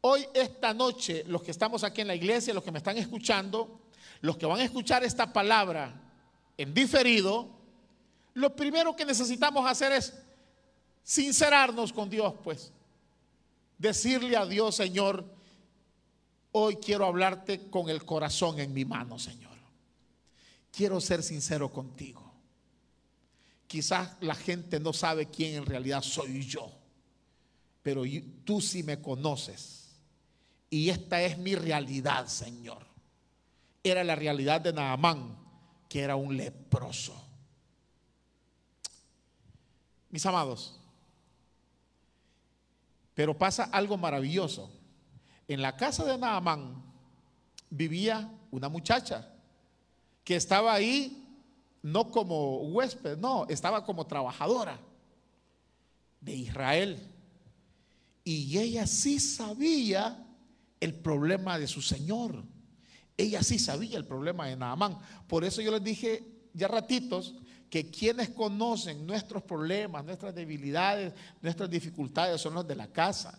Hoy, 0.02 0.26
esta 0.34 0.74
noche, 0.74 1.24
los 1.26 1.42
que 1.42 1.50
estamos 1.50 1.82
aquí 1.82 2.02
en 2.02 2.08
la 2.08 2.14
iglesia, 2.14 2.54
los 2.54 2.62
que 2.62 2.70
me 2.70 2.78
están 2.78 2.98
escuchando, 2.98 3.80
los 4.20 4.36
que 4.36 4.46
van 4.46 4.60
a 4.60 4.64
escuchar 4.64 5.02
esta 5.02 5.32
palabra 5.32 6.00
en 6.58 6.74
diferido, 6.74 7.48
lo 8.34 8.54
primero 8.54 8.94
que 8.94 9.04
necesitamos 9.04 9.68
hacer 9.68 9.92
es 9.92 10.14
sincerarnos 11.06 11.92
con 11.92 12.10
Dios, 12.10 12.34
pues. 12.42 12.72
Decirle 13.78 14.36
a 14.36 14.44
Dios, 14.44 14.74
Señor, 14.74 15.24
hoy 16.52 16.76
quiero 16.76 17.06
hablarte 17.06 17.70
con 17.70 17.88
el 17.88 18.04
corazón 18.04 18.58
en 18.58 18.74
mi 18.74 18.84
mano, 18.84 19.18
Señor. 19.18 19.56
Quiero 20.72 21.00
ser 21.00 21.22
sincero 21.22 21.70
contigo. 21.70 22.22
Quizás 23.68 24.16
la 24.20 24.34
gente 24.34 24.80
no 24.80 24.92
sabe 24.92 25.30
quién 25.30 25.54
en 25.54 25.66
realidad 25.66 26.02
soy 26.02 26.44
yo, 26.44 26.72
pero 27.82 28.02
tú 28.44 28.60
sí 28.60 28.82
me 28.82 29.00
conoces. 29.00 29.90
Y 30.68 30.90
esta 30.90 31.22
es 31.22 31.38
mi 31.38 31.54
realidad, 31.54 32.26
Señor. 32.26 32.84
Era 33.84 34.02
la 34.02 34.16
realidad 34.16 34.60
de 34.60 34.72
Naamán, 34.72 35.38
que 35.88 36.00
era 36.00 36.16
un 36.16 36.36
leproso. 36.36 37.14
Mis 40.10 40.24
amados, 40.26 40.80
pero 43.16 43.36
pasa 43.36 43.64
algo 43.64 43.96
maravilloso. 43.96 44.70
En 45.48 45.62
la 45.62 45.74
casa 45.74 46.04
de 46.04 46.18
Naamán 46.18 46.84
vivía 47.70 48.30
una 48.50 48.68
muchacha 48.68 49.32
que 50.22 50.36
estaba 50.36 50.74
ahí 50.74 51.26
no 51.80 52.10
como 52.10 52.58
huésped, 52.58 53.16
no, 53.16 53.46
estaba 53.48 53.86
como 53.86 54.06
trabajadora 54.06 54.78
de 56.20 56.34
Israel. 56.34 57.08
Y 58.22 58.58
ella 58.58 58.86
sí 58.86 59.18
sabía 59.18 60.22
el 60.78 60.92
problema 60.92 61.58
de 61.58 61.68
su 61.68 61.80
Señor. 61.80 62.44
Ella 63.16 63.42
sí 63.42 63.58
sabía 63.58 63.96
el 63.96 64.04
problema 64.04 64.46
de 64.46 64.56
Naamán. 64.56 64.98
Por 65.26 65.42
eso 65.42 65.62
yo 65.62 65.70
les 65.70 65.82
dije 65.82 66.22
ya 66.52 66.68
ratitos 66.68 67.34
que 67.70 67.90
quienes 67.90 68.30
conocen 68.30 69.06
nuestros 69.06 69.42
problemas, 69.42 70.04
nuestras 70.04 70.34
debilidades, 70.34 71.12
nuestras 71.42 71.68
dificultades 71.68 72.40
son 72.40 72.54
los 72.54 72.66
de 72.66 72.76
la 72.76 72.88
casa. 72.88 73.38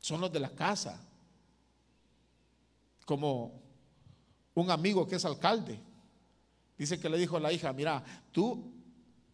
Son 0.00 0.20
los 0.20 0.32
de 0.32 0.40
la 0.40 0.50
casa. 0.50 1.00
Como 3.06 3.62
un 4.54 4.70
amigo 4.70 5.06
que 5.06 5.16
es 5.16 5.24
alcalde. 5.24 5.78
Dice 6.76 6.98
que 6.98 7.08
le 7.08 7.18
dijo 7.18 7.36
a 7.36 7.40
la 7.40 7.52
hija, 7.52 7.72
mira, 7.72 8.02
tú 8.32 8.72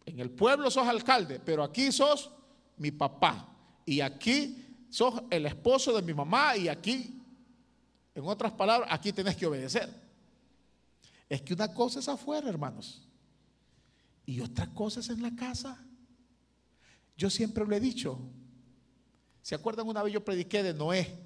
en 0.05 0.19
el 0.19 0.29
pueblo 0.29 0.69
sos 0.69 0.87
alcalde, 0.87 1.39
pero 1.43 1.63
aquí 1.63 1.91
sos 1.91 2.29
mi 2.77 2.91
papá. 2.91 3.47
Y 3.85 4.01
aquí 4.01 4.85
sos 4.89 5.23
el 5.31 5.47
esposo 5.47 5.95
de 5.95 6.03
mi 6.03 6.13
mamá 6.13 6.55
y 6.55 6.67
aquí, 6.67 7.19
en 8.13 8.27
otras 8.27 8.51
palabras, 8.51 8.87
aquí 8.91 9.11
tenés 9.11 9.35
que 9.35 9.47
obedecer. 9.47 9.89
Es 11.27 11.41
que 11.41 11.53
una 11.53 11.73
cosa 11.73 11.99
es 11.99 12.07
afuera, 12.07 12.47
hermanos 12.47 13.07
y 14.31 14.39
otra 14.39 14.73
cosa 14.73 15.01
es 15.01 15.09
en 15.09 15.21
la 15.21 15.35
casa. 15.35 15.77
Yo 17.17 17.29
siempre 17.29 17.65
lo 17.65 17.75
he 17.75 17.81
dicho. 17.81 18.17
¿Se 19.41 19.55
acuerdan 19.55 19.89
una 19.89 20.01
vez 20.01 20.13
yo 20.13 20.23
prediqué 20.23 20.63
de 20.63 20.73
Noé? 20.73 21.19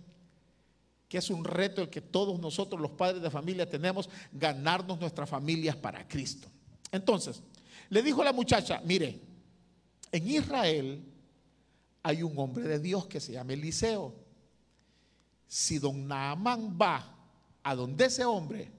Que 1.08 1.20
es 1.20 1.30
un 1.30 1.46
reto 1.46 1.84
el 1.84 1.92
que 1.92 2.02
todos 2.02 2.40
nosotros 2.40 2.82
los 2.82 2.90
padres 2.90 3.22
de 3.22 3.30
familia 3.30 3.70
tenemos, 3.70 4.10
ganarnos 4.32 5.00
nuestras 5.00 5.30
familias 5.30 5.76
para 5.76 6.08
Cristo. 6.08 6.48
Entonces, 6.92 7.44
le 7.90 8.02
dijo 8.02 8.24
a 8.24 8.26
la 8.26 8.34
muchacha, 8.34 8.82
mire, 8.84 9.22
en 10.12 10.28
Israel 10.28 11.06
hay 12.02 12.24
un 12.24 12.34
hombre 12.40 12.68
de 12.68 12.80
Dios 12.80 13.06
que 13.06 13.20
se 13.20 13.34
llama 13.34 13.54
Eliseo. 13.54 14.16
Si 15.48 15.78
don 15.78 16.08
Naamán 16.08 16.76
va 16.76 17.16
a 17.62 17.76
donde 17.76 18.06
ese 18.06 18.26
hombre, 18.26 18.72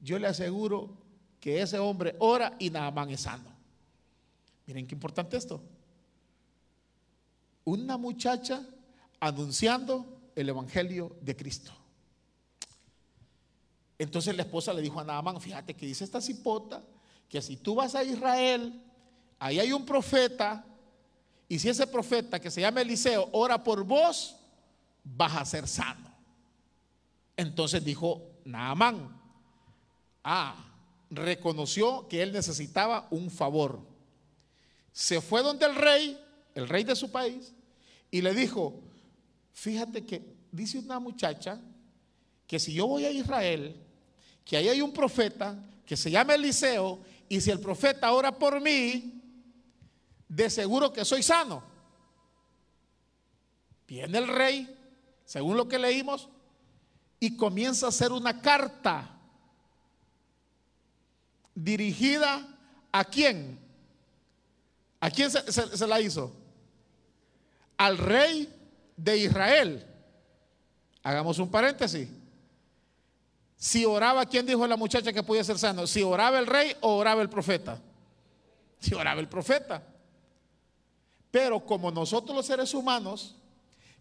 yo 0.00 0.16
le 0.16 0.28
aseguro 0.28 1.05
que 1.46 1.62
ese 1.62 1.78
hombre 1.78 2.16
ora 2.18 2.56
y 2.58 2.70
Naamán 2.70 3.08
es 3.10 3.20
sano. 3.20 3.48
Miren 4.66 4.84
qué 4.84 4.96
importante 4.96 5.36
esto. 5.36 5.62
Una 7.64 7.96
muchacha 7.96 8.66
anunciando 9.20 10.32
el 10.34 10.48
Evangelio 10.48 11.14
de 11.20 11.36
Cristo. 11.36 11.70
Entonces 13.96 14.34
la 14.34 14.42
esposa 14.42 14.72
le 14.72 14.82
dijo 14.82 14.98
a 14.98 15.04
Naamán, 15.04 15.40
fíjate 15.40 15.74
que 15.74 15.86
dice 15.86 16.02
esta 16.02 16.20
cipota, 16.20 16.82
que 17.28 17.40
si 17.40 17.56
tú 17.58 17.76
vas 17.76 17.94
a 17.94 18.02
Israel, 18.02 18.82
ahí 19.38 19.60
hay 19.60 19.72
un 19.72 19.86
profeta, 19.86 20.64
y 21.48 21.60
si 21.60 21.68
ese 21.68 21.86
profeta 21.86 22.40
que 22.40 22.50
se 22.50 22.62
llama 22.62 22.80
Eliseo 22.80 23.28
ora 23.30 23.62
por 23.62 23.84
vos, 23.84 24.34
vas 25.04 25.36
a 25.36 25.44
ser 25.44 25.68
sano. 25.68 26.10
Entonces 27.36 27.84
dijo 27.84 28.32
Naamán, 28.44 29.16
ah, 30.24 30.72
reconoció 31.10 32.08
que 32.08 32.22
él 32.22 32.32
necesitaba 32.32 33.06
un 33.10 33.30
favor. 33.30 33.80
Se 34.92 35.20
fue 35.20 35.42
donde 35.42 35.66
el 35.66 35.74
rey, 35.74 36.18
el 36.54 36.68
rey 36.68 36.84
de 36.84 36.96
su 36.96 37.10
país, 37.10 37.52
y 38.10 38.22
le 38.22 38.34
dijo, 38.34 38.80
fíjate 39.52 40.04
que 40.04 40.22
dice 40.50 40.78
una 40.78 40.98
muchacha 40.98 41.60
que 42.46 42.58
si 42.58 42.72
yo 42.72 42.86
voy 42.86 43.04
a 43.04 43.10
Israel, 43.10 43.76
que 44.44 44.56
ahí 44.56 44.68
hay 44.68 44.80
un 44.80 44.92
profeta 44.92 45.58
que 45.84 45.96
se 45.96 46.10
llama 46.10 46.34
Eliseo, 46.34 47.00
y 47.28 47.40
si 47.40 47.50
el 47.50 47.60
profeta 47.60 48.12
ora 48.12 48.36
por 48.36 48.60
mí, 48.60 49.20
de 50.28 50.50
seguro 50.50 50.92
que 50.92 51.04
soy 51.04 51.22
sano. 51.22 51.62
Viene 53.86 54.18
el 54.18 54.28
rey, 54.28 54.76
según 55.24 55.56
lo 55.56 55.68
que 55.68 55.78
leímos, 55.78 56.28
y 57.20 57.36
comienza 57.36 57.86
a 57.86 57.88
hacer 57.90 58.12
una 58.12 58.40
carta 58.40 59.15
dirigida 61.56 62.46
a 62.92 63.04
quién? 63.04 63.58
¿A 65.00 65.10
quién 65.10 65.30
se, 65.30 65.86
la 65.86 66.00
hizo? 66.00 66.32
Al 67.76 67.98
rey 67.98 68.52
de 68.96 69.18
Israel. 69.18 69.84
Hagamos 71.02 71.38
un 71.38 71.50
paréntesis. 71.50 72.08
Si 73.56 73.84
oraba, 73.84 74.26
¿quién 74.26 74.46
dijo 74.46 74.66
la 74.66 74.76
muchacha 74.76 75.12
que 75.12 75.22
podía 75.22 75.42
ser 75.42 75.58
sano? 75.58 75.86
Si 75.86 76.02
oraba 76.02 76.38
el 76.38 76.46
rey 76.46 76.76
o 76.82 76.96
oraba 76.96 77.22
el 77.22 77.28
profeta. 77.28 77.80
Si 78.78 78.94
oraba 78.94 79.20
el 79.20 79.28
profeta. 79.28 79.82
Pero 81.30 81.64
como 81.64 81.90
nosotros 81.90 82.36
los 82.36 82.46
seres 82.46 82.74
humanos 82.74 83.36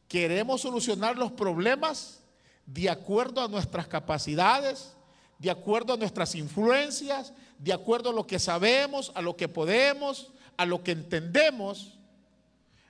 queremos 0.08 0.62
solucionar 0.62 1.18
los 1.18 1.32
problemas 1.32 2.22
de 2.66 2.90
acuerdo 2.90 3.42
a 3.42 3.48
nuestras 3.48 3.88
capacidades, 3.88 4.96
de 5.40 5.52
acuerdo 5.52 5.94
a 5.94 5.98
nuestras 5.98 6.36
influencias, 6.36 7.34
de 7.60 7.74
acuerdo 7.74 8.10
a 8.10 8.14
lo 8.14 8.26
que 8.26 8.40
sabemos, 8.40 9.12
a 9.16 9.22
lo 9.22 9.36
que 9.36 9.48
podemos, 9.48 10.32
a 10.58 10.66
lo 10.66 10.84
que 10.84 10.92
entendemos. 10.92 11.98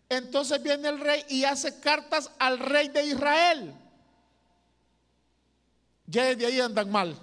Entonces 0.09 0.61
viene 0.61 0.89
el 0.89 0.99
rey 0.99 1.23
y 1.29 1.43
hace 1.43 1.79
cartas 1.79 2.31
al 2.37 2.59
rey 2.59 2.89
de 2.89 3.05
Israel. 3.05 3.73
Ya 6.05 6.25
desde 6.25 6.45
ahí 6.45 6.59
andan 6.59 6.91
mal. 6.91 7.17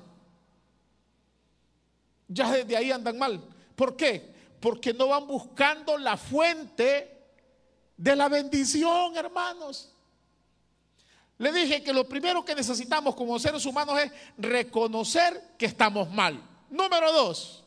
Ya 2.27 2.51
desde 2.51 2.77
ahí 2.77 2.91
andan 2.91 3.19
mal. 3.19 3.41
¿Por 3.77 3.97
qué? 3.97 4.33
Porque 4.61 4.93
no 4.93 5.09
van 5.09 5.27
buscando 5.27 5.97
la 5.99 6.17
fuente 6.17 7.13
de 7.97 8.17
la 8.17 8.29
bendición, 8.29 9.17
hermanos. 9.17 9.92
Le 11.43 11.51
dije 11.51 11.83
que 11.83 11.93
lo 11.93 12.09
primero 12.09 12.45
que 12.45 12.55
necesitamos 12.55 13.17
como 13.17 13.37
seres 13.37 13.67
humanos 13.67 13.99
es 13.99 14.13
reconocer 14.39 15.57
que 15.59 15.67
estamos 15.67 16.09
mal. 16.09 16.41
Número 16.71 17.13
dos, 17.13 17.65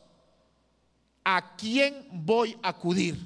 ¿a 1.22 1.54
quién 1.56 2.08
voy 2.10 2.58
a 2.62 2.70
acudir? 2.70 3.18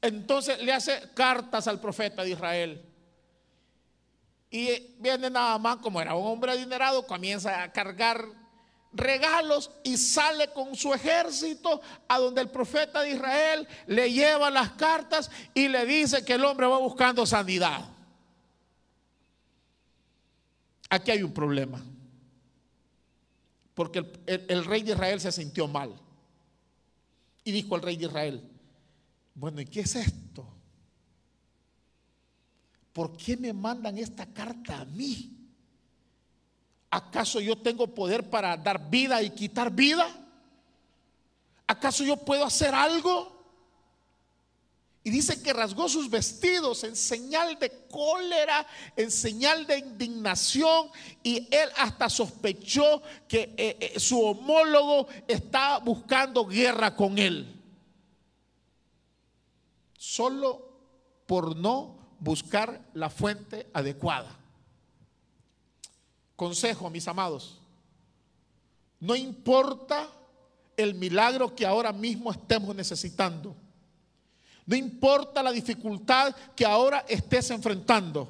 Entonces 0.00 0.62
le 0.62 0.72
hace 0.72 1.10
cartas 1.12 1.68
al 1.68 1.78
profeta 1.78 2.22
de 2.22 2.30
Israel. 2.30 2.82
Y 4.50 4.94
viene 4.98 5.28
nada 5.28 5.58
más, 5.58 5.76
como 5.76 6.00
era 6.00 6.14
un 6.14 6.26
hombre 6.26 6.52
adinerado, 6.52 7.06
comienza 7.06 7.62
a 7.62 7.70
cargar 7.70 8.24
regalos 8.92 9.70
y 9.84 9.96
sale 9.96 10.48
con 10.52 10.74
su 10.74 10.92
ejército 10.94 11.80
a 12.08 12.18
donde 12.18 12.40
el 12.40 12.50
profeta 12.50 13.02
de 13.02 13.12
Israel 13.12 13.68
le 13.86 14.12
lleva 14.12 14.50
las 14.50 14.70
cartas 14.70 15.30
y 15.54 15.68
le 15.68 15.84
dice 15.86 16.24
que 16.24 16.34
el 16.34 16.44
hombre 16.44 16.66
va 16.66 16.78
buscando 16.78 17.26
sanidad. 17.26 17.84
Aquí 20.90 21.10
hay 21.10 21.22
un 21.22 21.32
problema. 21.32 21.82
Porque 23.74 23.98
el, 24.26 24.46
el, 24.48 24.64
rey 24.64 24.82
de 24.82 24.92
Israel 24.92 25.20
se 25.20 25.30
sintió 25.30 25.68
mal. 25.68 25.94
Y 27.44 27.52
dijo 27.52 27.74
al 27.74 27.82
rey 27.82 27.96
de 27.96 28.06
Israel, 28.06 28.42
bueno, 29.34 29.60
¿y 29.60 29.66
qué 29.66 29.80
es 29.80 29.94
esto? 29.94 30.48
¿Por 32.92 33.16
qué 33.16 33.36
me 33.36 33.52
mandan 33.52 33.96
esta 33.98 34.26
carta 34.26 34.80
a 34.80 34.84
mí? 34.84 35.37
¿Acaso 36.90 37.40
yo 37.40 37.56
tengo 37.56 37.86
poder 37.94 38.30
para 38.30 38.56
dar 38.56 38.88
vida 38.88 39.22
y 39.22 39.30
quitar 39.30 39.70
vida? 39.70 40.08
¿Acaso 41.66 42.02
yo 42.02 42.16
puedo 42.16 42.44
hacer 42.44 42.74
algo? 42.74 43.38
Y 45.04 45.10
dice 45.10 45.42
que 45.42 45.52
rasgó 45.52 45.88
sus 45.88 46.10
vestidos 46.10 46.84
en 46.84 46.96
señal 46.96 47.58
de 47.58 47.86
cólera, 47.90 48.66
en 48.96 49.10
señal 49.10 49.66
de 49.66 49.78
indignación. 49.78 50.90
Y 51.22 51.48
él 51.54 51.70
hasta 51.76 52.10
sospechó 52.10 53.02
que 53.26 53.54
eh, 53.56 53.76
eh, 53.80 54.00
su 54.00 54.20
homólogo 54.22 55.08
estaba 55.26 55.78
buscando 55.78 56.44
guerra 56.44 56.94
con 56.94 57.18
él. 57.18 57.54
Solo 59.96 60.68
por 61.26 61.56
no 61.56 61.98
buscar 62.18 62.80
la 62.94 63.10
fuente 63.10 63.68
adecuada. 63.72 64.38
Consejo, 66.38 66.88
mis 66.88 67.08
amados, 67.08 67.58
no 69.00 69.16
importa 69.16 70.08
el 70.76 70.94
milagro 70.94 71.52
que 71.52 71.66
ahora 71.66 71.92
mismo 71.92 72.30
estemos 72.30 72.76
necesitando. 72.76 73.56
No 74.64 74.76
importa 74.76 75.42
la 75.42 75.50
dificultad 75.50 76.32
que 76.54 76.64
ahora 76.64 77.04
estés 77.08 77.50
enfrentando. 77.50 78.28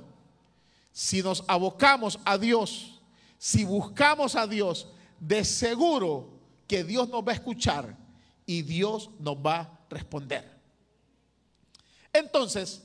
Si 0.91 1.23
nos 1.23 1.45
abocamos 1.47 2.19
a 2.25 2.39
Dios, 2.39 2.99
si 3.37 3.63
buscamos 3.65 4.37
a 4.37 4.47
Dios, 4.47 4.89
de 5.21 5.45
seguro 5.45 6.31
que 6.67 6.85
Dios 6.85 7.11
nos 7.11 7.23
va 7.23 7.33
a 7.33 7.35
escuchar 7.35 7.95
y 8.47 8.63
Dios 8.63 9.11
nos 9.19 9.37
va 9.37 9.61
a 9.61 9.81
responder. 9.91 10.51
Entonces, 12.11 12.81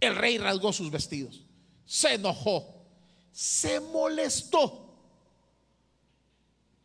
el 0.00 0.16
rey 0.16 0.38
rasgó 0.38 0.72
sus 0.72 0.90
vestidos, 0.90 1.44
se 1.86 2.14
enojó 2.14 2.79
se 3.32 3.80
molestó. 3.80 4.86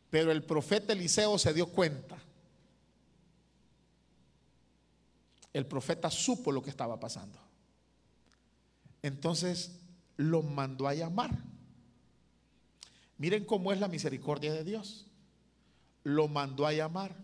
Pero 0.10 0.32
el 0.32 0.44
profeta 0.44 0.94
Eliseo 0.94 1.38
se 1.38 1.54
dio 1.54 1.68
cuenta. 1.68 2.18
El 5.52 5.66
profeta 5.66 6.12
supo 6.12 6.52
lo 6.52 6.62
que 6.62 6.70
estaba 6.70 7.00
pasando. 7.00 7.40
Entonces 9.02 9.80
lo 10.18 10.42
mandó 10.42 10.88
a 10.88 10.94
llamar. 10.94 11.32
Miren 13.18 13.46
cómo 13.46 13.72
es 13.72 13.80
la 13.80 13.88
misericordia 13.88 14.54
de 14.54 14.64
Dios. 14.64 15.06
Lo 16.04 16.28
mandó 16.28 16.66
a 16.66 16.74
llamar. 16.74 17.16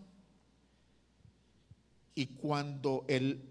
Y 2.14 2.26
cuando 2.26 3.04
el, 3.08 3.42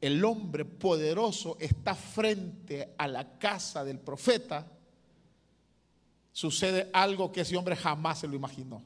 el 0.00 0.24
hombre 0.24 0.64
poderoso 0.64 1.56
está 1.60 1.94
frente 1.94 2.94
a 2.98 3.08
la 3.08 3.38
casa 3.38 3.84
del 3.84 3.98
profeta, 3.98 4.66
sucede 6.32 6.90
algo 6.92 7.32
que 7.32 7.42
ese 7.42 7.56
hombre 7.56 7.76
jamás 7.76 8.20
se 8.20 8.28
lo 8.28 8.34
imaginó. 8.34 8.82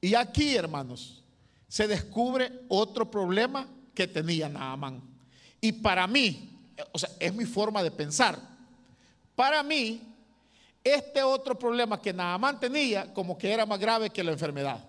Y 0.00 0.14
aquí, 0.14 0.54
hermanos, 0.54 1.22
se 1.66 1.86
descubre 1.86 2.62
otro 2.68 3.10
problema 3.10 3.68
que 3.94 4.06
tenía 4.06 4.48
Naamán. 4.48 5.02
Y 5.60 5.72
para 5.72 6.06
mí, 6.06 6.56
o 6.92 6.98
sea, 6.98 7.10
es 7.18 7.34
mi 7.34 7.44
forma 7.44 7.82
de 7.82 7.90
pensar. 7.90 8.38
Para 9.34 9.62
mí, 9.62 10.00
este 10.82 11.22
otro 11.22 11.58
problema 11.58 12.00
que 12.00 12.12
Naamán 12.12 12.60
tenía, 12.60 13.12
como 13.12 13.36
que 13.36 13.52
era 13.52 13.66
más 13.66 13.78
grave 13.78 14.10
que 14.10 14.24
la 14.24 14.32
enfermedad. 14.32 14.88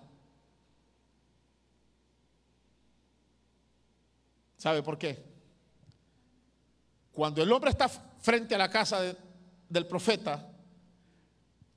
¿Sabe 4.56 4.82
por 4.82 4.98
qué? 4.98 5.24
Cuando 7.12 7.42
el 7.42 7.50
hombre 7.50 7.70
está 7.70 7.88
frente 7.88 8.54
a 8.54 8.58
la 8.58 8.70
casa 8.70 9.14
del 9.68 9.86
profeta, 9.86 10.49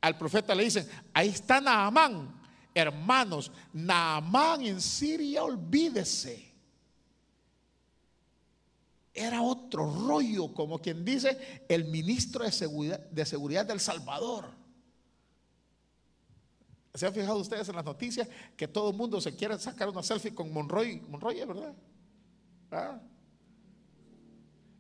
al 0.04 0.18
profeta 0.18 0.54
le 0.54 0.66
dicen, 0.66 0.86
ahí 1.14 1.30
está 1.30 1.62
Naamán. 1.62 2.42
Hermanos, 2.74 3.50
Naamán 3.72 4.62
en 4.64 4.82
Siria, 4.82 5.46
olvídese. 5.46 6.52
Era 9.14 9.42
otro 9.42 9.96
rollo, 10.06 10.54
como 10.54 10.80
quien 10.80 11.06
dice, 11.06 11.64
el 11.70 11.86
ministro 11.86 12.44
de 12.44 12.52
seguridad, 12.52 13.00
de 13.00 13.26
seguridad 13.26 13.66
del 13.66 13.80
Salvador. 13.80 14.52
¿Se 16.94 17.08
han 17.08 17.14
fijado 17.14 17.38
ustedes 17.38 17.70
en 17.70 17.76
las 17.78 17.86
noticias 17.86 18.28
que 18.58 18.68
todo 18.68 18.90
el 18.90 18.98
mundo 18.98 19.22
se 19.22 19.34
quiere 19.34 19.58
sacar 19.58 19.88
una 19.88 20.04
selfie 20.04 20.36
con 20.36 20.52
Monroy? 20.52 21.00
Monroy, 21.08 21.46
¿verdad? 21.46 21.74
¿Ah? 22.72 23.00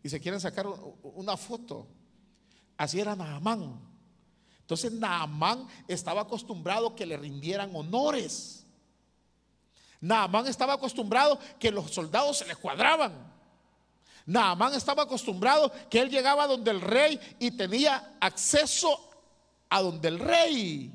Y 0.03 0.09
se 0.09 0.19
quieren 0.19 0.41
sacar 0.41 0.67
una 1.01 1.37
foto. 1.37 1.87
Así 2.75 2.99
era 2.99 3.15
Naamán. 3.15 3.92
Entonces 4.63 4.93
Naamán 4.93 5.67
estaba 5.87 6.21
acostumbrado 6.21 6.95
que 6.95 7.05
le 7.05 7.17
rindieran 7.17 7.75
honores. 7.75 8.65
Naamán 9.99 10.47
estaba 10.47 10.73
acostumbrado 10.73 11.37
que 11.59 11.69
los 11.69 11.91
soldados 11.91 12.37
se 12.37 12.45
le 12.45 12.55
cuadraban. 12.55 13.33
Naamán 14.25 14.73
estaba 14.73 15.03
acostumbrado 15.03 15.71
que 15.89 15.99
él 15.99 16.09
llegaba 16.09 16.47
donde 16.47 16.71
el 16.71 16.79
rey 16.79 17.19
y 17.39 17.51
tenía 17.51 18.15
acceso 18.21 19.09
a 19.69 19.81
donde 19.81 20.07
el 20.07 20.19
rey. 20.19 20.91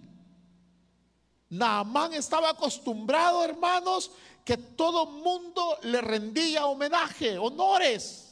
Naamán 1.51 2.15
estaba 2.15 2.51
acostumbrado, 2.51 3.45
hermanos, 3.45 4.11
que 4.45 4.57
todo 4.57 5.05
mundo 5.05 5.79
le 5.83 6.01
rendía 6.01 6.65
homenaje, 6.67 7.37
honores. 7.37 8.28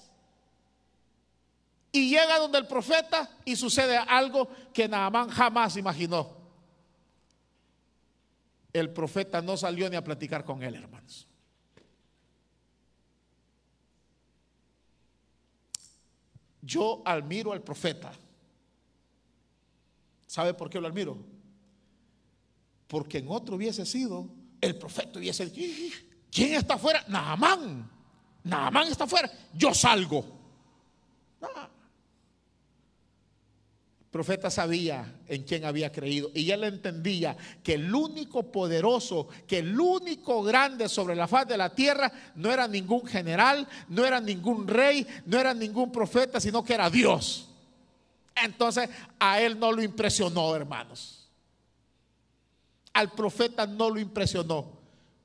Y 1.96 2.10
llega 2.10 2.38
donde 2.38 2.58
el 2.58 2.66
profeta 2.66 3.38
y 3.42 3.56
sucede 3.56 3.96
algo 3.96 4.50
que 4.74 4.86
Naamán 4.86 5.30
jamás 5.30 5.78
imaginó. 5.78 6.30
El 8.70 8.92
profeta 8.92 9.40
no 9.40 9.56
salió 9.56 9.88
ni 9.88 9.96
a 9.96 10.04
platicar 10.04 10.44
con 10.44 10.62
él, 10.62 10.74
hermanos. 10.74 11.26
Yo 16.60 17.00
admiro 17.06 17.54
al 17.54 17.62
profeta. 17.62 18.12
¿Sabe 20.26 20.52
por 20.52 20.68
qué 20.68 20.78
lo 20.78 20.88
admiro? 20.88 21.16
Porque 22.88 23.16
en 23.16 23.28
otro 23.30 23.56
hubiese 23.56 23.86
sido, 23.86 24.28
el 24.60 24.76
profeta 24.76 25.18
hubiese 25.18 25.46
dicho, 25.46 25.96
¿quién 26.30 26.52
está 26.52 26.74
afuera? 26.74 27.02
Naamán. 27.08 27.90
Naamán 28.44 28.88
está 28.88 29.04
afuera. 29.04 29.32
Yo 29.54 29.72
salgo 29.72 30.35
profeta 34.16 34.48
sabía 34.48 35.12
en 35.28 35.42
quién 35.42 35.66
había 35.66 35.92
creído 35.92 36.30
y 36.32 36.50
él 36.50 36.64
entendía 36.64 37.36
que 37.62 37.74
el 37.74 37.94
único 37.94 38.50
poderoso, 38.50 39.28
que 39.46 39.58
el 39.58 39.78
único 39.78 40.42
grande 40.42 40.88
sobre 40.88 41.14
la 41.14 41.28
faz 41.28 41.46
de 41.46 41.58
la 41.58 41.74
tierra 41.74 42.10
no 42.34 42.50
era 42.50 42.66
ningún 42.66 43.06
general, 43.06 43.68
no 43.90 44.06
era 44.06 44.18
ningún 44.18 44.66
rey, 44.66 45.06
no 45.26 45.38
era 45.38 45.52
ningún 45.52 45.92
profeta, 45.92 46.40
sino 46.40 46.64
que 46.64 46.72
era 46.72 46.88
Dios. 46.88 47.50
Entonces 48.34 48.88
a 49.18 49.38
él 49.38 49.58
no 49.58 49.70
lo 49.70 49.82
impresionó, 49.82 50.56
hermanos. 50.56 51.28
Al 52.94 53.12
profeta 53.12 53.66
no 53.66 53.90
lo 53.90 54.00
impresionó. 54.00 54.78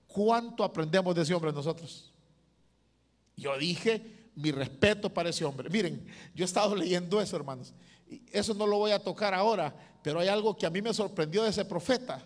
¿Cuánto 0.05 0.65
aprendemos 0.65 1.15
de 1.15 1.21
ese 1.21 1.33
hombre 1.33 1.53
nosotros? 1.53 2.11
Yo 3.37 3.57
dije 3.57 4.01
mi 4.35 4.51
respeto 4.51 5.09
para 5.09 5.29
ese 5.29 5.45
hombre. 5.45 5.69
Miren, 5.69 6.05
yo 6.35 6.43
he 6.43 6.45
estado 6.45 6.75
leyendo 6.75 7.21
eso, 7.21 7.37
hermanos. 7.37 7.73
Eso 8.31 8.53
no 8.53 8.67
lo 8.67 8.77
voy 8.77 8.91
a 8.91 8.99
tocar 8.99 9.33
ahora, 9.33 9.73
pero 10.03 10.19
hay 10.19 10.27
algo 10.27 10.55
que 10.57 10.65
a 10.65 10.69
mí 10.69 10.81
me 10.81 10.93
sorprendió 10.93 11.43
de 11.43 11.49
ese 11.49 11.63
profeta. 11.63 12.21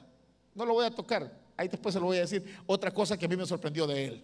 No 0.56 0.65
lo 0.65 0.74
voy 0.74 0.86
a 0.86 0.91
tocar. 0.91 1.32
Ahí 1.56 1.67
después 1.67 1.93
se 1.93 2.00
lo 2.00 2.08
voy 2.08 2.17
a 2.17 2.21
decir. 2.21 2.60
Otra 2.65 2.91
cosa 2.91 3.17
que 3.17 3.26
a 3.26 3.28
mí 3.28 3.36
me 3.36 3.45
sorprendió 3.45 3.86
de 3.86 4.06
él. 4.06 4.24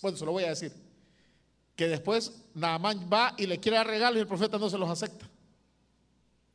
Bueno, 0.00 0.16
se 0.16 0.24
lo 0.24 0.32
voy 0.32 0.44
a 0.44 0.50
decir. 0.50 0.72
Que 1.74 1.88
después 1.88 2.42
Naamán 2.54 3.08
va 3.12 3.34
y 3.36 3.46
le 3.46 3.58
quiere 3.58 3.78
dar 3.78 3.86
regalos 3.86 4.18
y 4.18 4.20
el 4.20 4.26
profeta 4.28 4.58
no 4.58 4.70
se 4.70 4.78
los 4.78 4.88
acepta. 4.88 5.28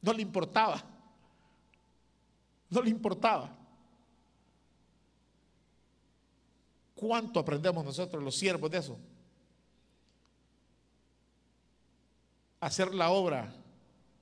No 0.01 0.13
le 0.13 0.21
importaba. 0.21 0.81
No 2.69 2.81
le 2.81 2.89
importaba. 2.89 3.53
¿Cuánto 6.95 7.39
aprendemos 7.41 7.83
nosotros 7.83 8.23
los 8.23 8.35
siervos 8.35 8.71
de 8.71 8.77
eso? 8.77 8.97
Hacer 12.61 12.93
la 12.95 13.09
obra 13.09 13.53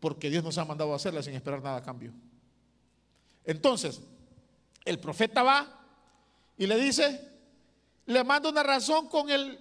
porque 0.03 0.29
Dios 0.29 0.43
nos 0.43 0.57
ha 0.57 0.65
mandado 0.65 0.91
a 0.91 0.97
hacerla 0.97 1.23
sin 1.23 1.33
esperar 1.33 1.63
nada 1.63 1.77
a 1.77 1.81
cambio. 1.81 2.11
Entonces, 3.45 4.01
el 4.83 4.99
profeta 4.99 5.43
va 5.43 5.79
y 6.57 6.67
le 6.67 6.75
dice, 6.75 7.25
le 8.07 8.21
manda 8.25 8.49
una 8.49 8.63
razón 8.63 9.07
con 9.07 9.29
el 9.29 9.57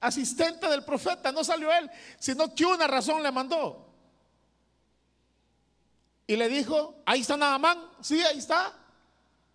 asistente 0.00 0.66
del 0.70 0.84
profeta, 0.84 1.32
no 1.32 1.44
salió 1.44 1.70
él, 1.70 1.90
sino 2.18 2.54
que 2.54 2.64
una 2.64 2.86
razón 2.86 3.22
le 3.22 3.30
mandó. 3.30 3.92
Y 6.26 6.34
le 6.34 6.48
dijo, 6.48 7.02
ahí 7.04 7.20
está 7.20 7.36
Naamán, 7.36 7.78
sí, 8.00 8.18
ahí 8.22 8.38
está. 8.38 8.72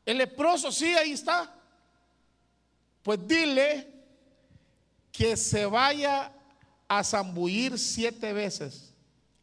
El 0.06 0.20
leproso, 0.20 0.72
sí, 0.72 0.94
ahí 0.94 1.14
está. 1.14 1.52
Pues 3.02 3.28
dile 3.28 3.92
que 5.12 5.36
se 5.36 5.66
vaya 5.66 6.32
a 6.88 7.04
zambullir 7.04 7.80
siete 7.80 8.32
veces 8.32 8.91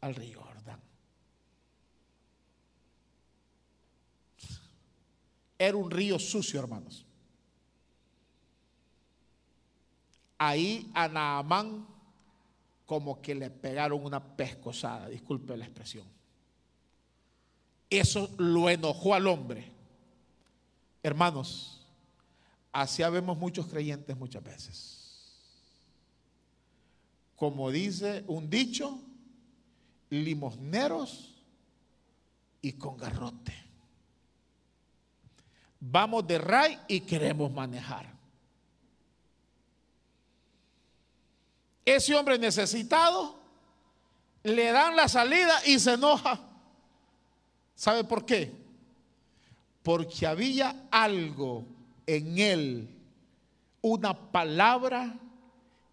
al 0.01 0.15
río 0.15 0.43
Jordán. 0.43 0.81
Era 5.59 5.77
un 5.77 5.91
río 5.91 6.19
sucio, 6.19 6.61
hermanos. 6.61 7.05
Ahí 10.39 10.91
a 10.95 11.09
Naamán 11.09 11.87
como 12.87 13.21
que 13.21 13.35
le 13.35 13.51
pegaron 13.51 14.05
una 14.05 14.37
pescosada, 14.37 15.09
disculpe 15.09 15.57
la 15.57 15.65
expresión. 15.65 16.07
Eso 17.91 18.31
lo 18.39 18.71
enojó 18.71 19.15
al 19.15 19.27
hombre. 19.27 19.71
Hermanos, 21.03 21.87
así 22.73 23.03
vemos 23.03 23.37
muchos 23.37 23.67
creyentes 23.67 24.17
muchas 24.17 24.43
veces. 24.43 24.95
Como 27.37 27.71
dice 27.71 28.25
un 28.27 28.49
dicho, 28.49 29.01
limosneros 30.11 31.35
y 32.63 32.73
con 32.73 32.97
garrote. 32.97 33.55
Vamos 35.81 36.27
de 36.27 36.39
ray 36.39 36.79
y 36.89 37.01
queremos 37.01 37.53
manejar. 37.53 38.13
Ese 41.85 42.15
hombre 42.15 42.39
necesitado 42.39 43.39
le 44.43 44.73
dan 44.73 44.97
la 44.97 45.09
salida 45.09 45.65
y 45.65 45.79
se 45.79 45.95
enoja. 45.95 46.41
¿Sabe 47.75 48.05
por 48.05 48.27
qué? 48.27 48.53
Porque 49.83 50.27
había 50.27 50.89
algo 50.91 51.65
en 52.07 52.39
él, 52.39 52.89
una 53.81 54.13
palabra 54.33 55.15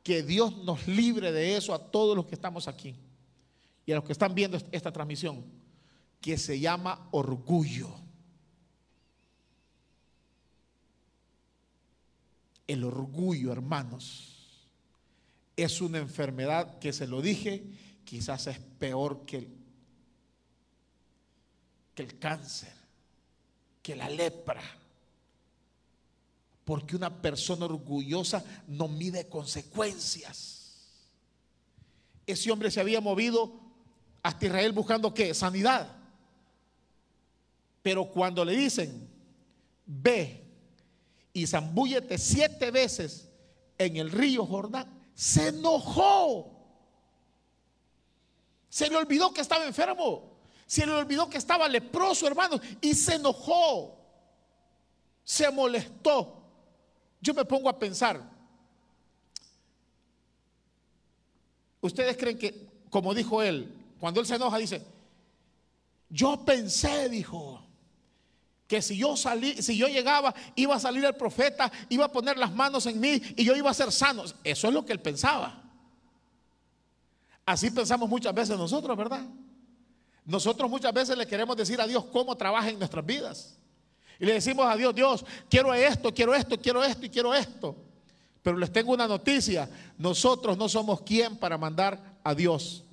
que 0.03 0.23
Dios 0.23 0.57
nos 0.57 0.87
libre 0.87 1.31
de 1.31 1.55
eso 1.55 1.73
a 1.73 1.79
todos 1.79 2.15
los 2.15 2.25
que 2.25 2.35
estamos 2.35 2.67
aquí 2.67 2.95
y 3.85 3.91
a 3.91 3.95
los 3.95 4.03
que 4.03 4.13
están 4.13 4.33
viendo 4.33 4.57
esta 4.71 4.91
transmisión, 4.91 5.45
que 6.19 6.37
se 6.37 6.59
llama 6.59 7.07
orgullo. 7.11 7.93
El 12.67 12.83
orgullo, 12.83 13.51
hermanos, 13.51 14.67
es 15.55 15.81
una 15.81 15.99
enfermedad 15.99 16.79
que 16.79 16.93
se 16.93 17.05
lo 17.05 17.21
dije, 17.21 17.63
quizás 18.03 18.47
es 18.47 18.57
peor 18.57 19.25
que 19.25 19.37
el, 19.37 19.47
que 21.93 22.03
el 22.03 22.17
cáncer, 22.17 22.73
que 23.83 23.95
la 23.95 24.09
lepra. 24.09 24.63
Porque 26.63 26.95
una 26.95 27.21
persona 27.21 27.65
orgullosa 27.65 28.43
no 28.67 28.87
mide 28.87 29.29
consecuencias. 29.29 30.63
Ese 32.25 32.51
hombre 32.51 32.71
se 32.71 32.79
había 32.79 32.99
movido 32.99 33.64
hasta 34.25 34.47
Israel 34.47 34.71
buscando 34.71 35.13
qué? 35.13 35.35
Sanidad. 35.35 35.87
Pero 37.83 38.09
cuando 38.09 38.43
le 38.43 38.57
dicen, 38.57 39.07
ve 39.85 40.43
y 41.31 41.45
zambúllete 41.45 42.17
siete 42.17 42.71
veces 42.71 43.29
en 43.77 43.97
el 43.97 44.09
río 44.09 44.43
Jordán, 44.43 45.07
se 45.13 45.49
enojó. 45.49 46.51
Se 48.67 48.89
le 48.89 48.95
olvidó 48.95 49.31
que 49.31 49.41
estaba 49.41 49.63
enfermo. 49.63 50.39
Se 50.65 50.87
le 50.87 50.93
olvidó 50.93 51.29
que 51.29 51.37
estaba 51.37 51.67
leproso, 51.67 52.25
hermano. 52.25 52.59
Y 52.81 52.95
se 52.95 53.15
enojó. 53.15 53.95
Se 55.23 55.51
molestó. 55.51 56.41
Yo 57.21 57.35
me 57.35 57.45
pongo 57.45 57.69
a 57.69 57.77
pensar. 57.77 58.19
¿Ustedes 61.79 62.17
creen 62.17 62.39
que, 62.39 62.67
como 62.89 63.13
dijo 63.13 63.43
él, 63.43 63.84
cuando 64.05 64.21
él 64.21 64.27
se 64.27 64.35
enoja, 64.35 64.59
dice, 64.59 64.85
yo 66.09 66.45
pensé, 66.45 67.09
dijo, 67.09 67.59
que 68.67 68.79
si 68.79 68.95
yo 68.95 69.17
salí, 69.17 69.59
si 69.63 69.75
yo 69.75 69.87
llegaba, 69.87 70.31
iba 70.53 70.75
a 70.75 70.79
salir 70.79 71.03
el 71.05 71.15
profeta, 71.15 71.71
iba 71.89 72.05
a 72.05 72.11
poner 72.11 72.37
las 72.37 72.53
manos 72.53 72.85
en 72.85 72.99
mí 72.99 73.19
y 73.35 73.43
yo 73.43 73.55
iba 73.55 73.71
a 73.71 73.73
ser 73.73 73.91
sano. 73.91 74.23
Eso 74.43 74.67
es 74.67 74.73
lo 74.75 74.85
que 74.85 74.93
él 74.93 74.99
pensaba. 74.99 75.59
Así 77.47 77.71
pensamos 77.71 78.07
muchas 78.07 78.31
veces 78.35 78.55
nosotros, 78.55 78.95
¿verdad? 78.95 79.23
Nosotros 80.23 80.69
muchas 80.69 80.93
veces 80.93 81.17
le 81.17 81.25
queremos 81.25 81.57
decir 81.57 81.81
a 81.81 81.87
Dios 81.87 82.05
cómo 82.05 82.37
trabaja 82.37 82.69
en 82.69 82.77
nuestras 82.77 83.03
vidas. 83.03 83.57
Y 84.19 84.27
le 84.27 84.33
decimos 84.33 84.67
a 84.67 84.75
Dios, 84.75 84.93
Dios, 84.93 85.25
quiero 85.49 85.73
esto, 85.73 86.13
quiero 86.13 86.35
esto, 86.35 86.61
quiero 86.61 86.83
esto 86.83 87.07
y 87.07 87.09
quiero 87.09 87.33
esto. 87.33 87.75
Pero 88.43 88.55
les 88.55 88.71
tengo 88.71 88.93
una 88.93 89.07
noticia, 89.07 89.67
nosotros 89.97 90.55
no 90.59 90.69
somos 90.69 91.01
quien 91.01 91.37
para 91.37 91.57
mandar 91.57 92.19
a 92.23 92.35
Dios. 92.35 92.85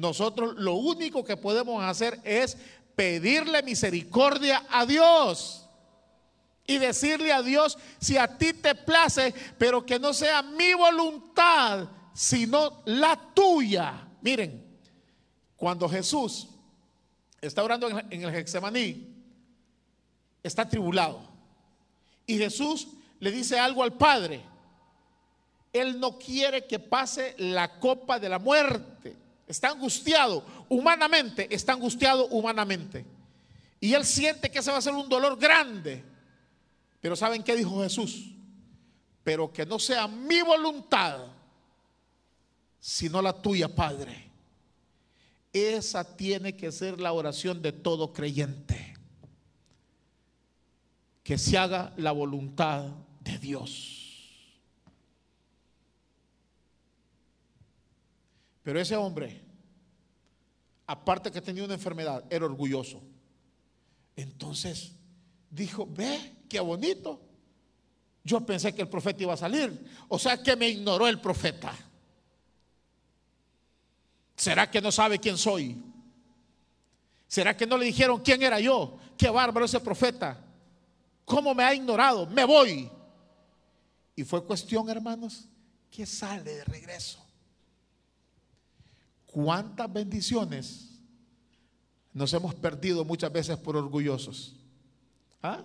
Nosotros 0.00 0.54
lo 0.56 0.76
único 0.76 1.22
que 1.22 1.36
podemos 1.36 1.84
hacer 1.84 2.18
es 2.24 2.56
pedirle 2.96 3.62
misericordia 3.62 4.64
a 4.70 4.86
Dios 4.86 5.66
y 6.66 6.78
decirle 6.78 7.34
a 7.34 7.42
Dios, 7.42 7.76
si 8.00 8.16
a 8.16 8.38
ti 8.38 8.54
te 8.54 8.74
place, 8.74 9.34
pero 9.58 9.84
que 9.84 9.98
no 9.98 10.14
sea 10.14 10.40
mi 10.40 10.72
voluntad, 10.72 11.86
sino 12.14 12.80
la 12.86 13.14
tuya. 13.34 14.08
Miren, 14.22 14.64
cuando 15.54 15.86
Jesús 15.86 16.48
está 17.42 17.62
orando 17.62 17.86
en 17.90 18.22
el 18.24 18.30
Getsemaní, 18.30 19.06
está 20.42 20.66
tribulado. 20.66 21.20
Y 22.24 22.38
Jesús 22.38 22.88
le 23.18 23.30
dice 23.30 23.58
algo 23.58 23.82
al 23.82 23.92
Padre. 23.92 24.40
Él 25.74 26.00
no 26.00 26.18
quiere 26.18 26.66
que 26.66 26.78
pase 26.78 27.34
la 27.36 27.78
copa 27.78 28.18
de 28.18 28.30
la 28.30 28.38
muerte 28.38 29.29
está 29.50 29.70
angustiado 29.70 30.44
humanamente, 30.68 31.52
está 31.54 31.72
angustiado 31.72 32.26
humanamente. 32.28 33.04
Y 33.80 33.94
él 33.94 34.04
siente 34.04 34.50
que 34.50 34.58
ese 34.58 34.70
va 34.70 34.78
a 34.78 34.82
ser 34.82 34.94
un 34.94 35.08
dolor 35.08 35.38
grande. 35.38 36.04
Pero 37.00 37.16
¿saben 37.16 37.42
qué 37.42 37.56
dijo 37.56 37.82
Jesús? 37.82 38.30
Pero 39.24 39.52
que 39.52 39.66
no 39.66 39.78
sea 39.78 40.06
mi 40.06 40.42
voluntad, 40.42 41.26
sino 42.78 43.20
la 43.22 43.32
tuya, 43.32 43.68
Padre. 43.74 44.30
Esa 45.52 46.16
tiene 46.16 46.56
que 46.56 46.70
ser 46.70 47.00
la 47.00 47.12
oración 47.12 47.60
de 47.60 47.72
todo 47.72 48.12
creyente. 48.12 48.94
Que 51.24 51.38
se 51.38 51.58
haga 51.58 51.92
la 51.96 52.12
voluntad 52.12 52.84
de 53.20 53.38
Dios. 53.38 53.99
Pero 58.62 58.80
ese 58.80 58.96
hombre 58.96 59.50
aparte 60.90 61.30
que 61.30 61.40
tenía 61.40 61.62
una 61.64 61.74
enfermedad, 61.74 62.24
era 62.28 62.44
orgulloso. 62.44 63.00
Entonces 64.16 64.90
dijo, 65.48 65.86
ve, 65.88 66.34
qué 66.48 66.58
bonito. 66.58 67.22
Yo 68.24 68.44
pensé 68.44 68.74
que 68.74 68.82
el 68.82 68.88
profeta 68.88 69.22
iba 69.22 69.34
a 69.34 69.36
salir. 69.36 69.88
O 70.08 70.18
sea 70.18 70.42
que 70.42 70.56
me 70.56 70.68
ignoró 70.68 71.06
el 71.06 71.20
profeta. 71.20 71.72
¿Será 74.34 74.68
que 74.68 74.80
no 74.80 74.90
sabe 74.90 75.20
quién 75.20 75.38
soy? 75.38 75.80
¿Será 77.28 77.56
que 77.56 77.68
no 77.68 77.78
le 77.78 77.86
dijeron 77.86 78.20
quién 78.20 78.42
era 78.42 78.58
yo? 78.58 78.98
Qué 79.16 79.30
bárbaro 79.30 79.66
ese 79.66 79.78
profeta. 79.78 80.44
¿Cómo 81.24 81.54
me 81.54 81.62
ha 81.62 81.72
ignorado? 81.72 82.26
Me 82.26 82.44
voy. 82.44 82.90
Y 84.16 84.24
fue 84.24 84.44
cuestión, 84.44 84.90
hermanos, 84.90 85.46
que 85.88 86.04
sale 86.04 86.52
de 86.52 86.64
regreso. 86.64 87.24
¿Cuántas 89.32 89.92
bendiciones 89.92 90.90
nos 92.12 92.32
hemos 92.32 92.52
perdido 92.54 93.04
muchas 93.04 93.32
veces 93.32 93.56
por 93.56 93.76
orgullosos? 93.76 94.56
¿Ah? 95.40 95.62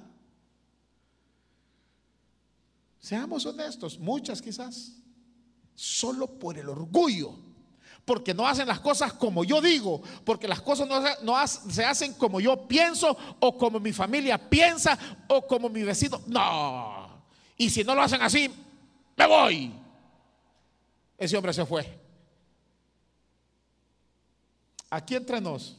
Seamos 3.00 3.46
honestos, 3.46 4.00
muchas 4.00 4.40
quizás, 4.40 4.94
solo 5.74 6.28
por 6.28 6.58
el 6.60 6.70
orgullo, 6.70 7.34
porque 8.04 8.36
no 8.36 8.48
hacen 8.48 8.68
las 8.68 8.80
cosas 8.80 9.14
como 9.14 9.44
yo 9.44 9.62
digo, 9.62 10.02
porque 10.24 10.48
las 10.48 10.62
cosas 10.62 10.88
no, 11.24 11.48
se 11.48 11.86
hacen 11.86 12.14
como 12.14 12.40
yo 12.40 12.68
pienso 12.68 13.18
o 13.40 13.58
como 13.58 13.80
mi 13.80 13.94
familia 13.94 14.38
piensa 14.38 14.98
o 15.28 15.46
como 15.48 15.70
mi 15.70 15.82
vecino. 15.82 16.22
No, 16.28 17.24
y 17.58 17.70
si 17.72 17.84
no 17.84 17.96
lo 17.96 18.04
hacen 18.04 18.22
así, 18.22 18.48
me 19.18 19.28
voy. 19.28 19.74
Ese 21.18 21.36
hombre 21.36 21.54
se 21.54 21.66
fue. 21.66 22.05
Aquí 24.96 25.16
entre 25.16 25.42
nos, 25.42 25.78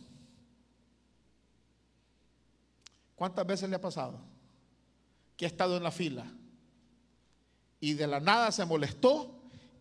¿cuántas 3.14 3.46
veces 3.46 3.68
le 3.70 3.76
ha 3.76 3.81
pasado 3.81 4.20
que 5.37 5.44
ha 5.44 5.48
estado 5.48 5.76
en 5.76 5.83
la 5.83 5.90
fila? 5.90 6.26
y 7.81 7.94
de 7.94 8.07
la 8.07 8.20
nada 8.20 8.50
se 8.52 8.64
molestó. 8.64 9.33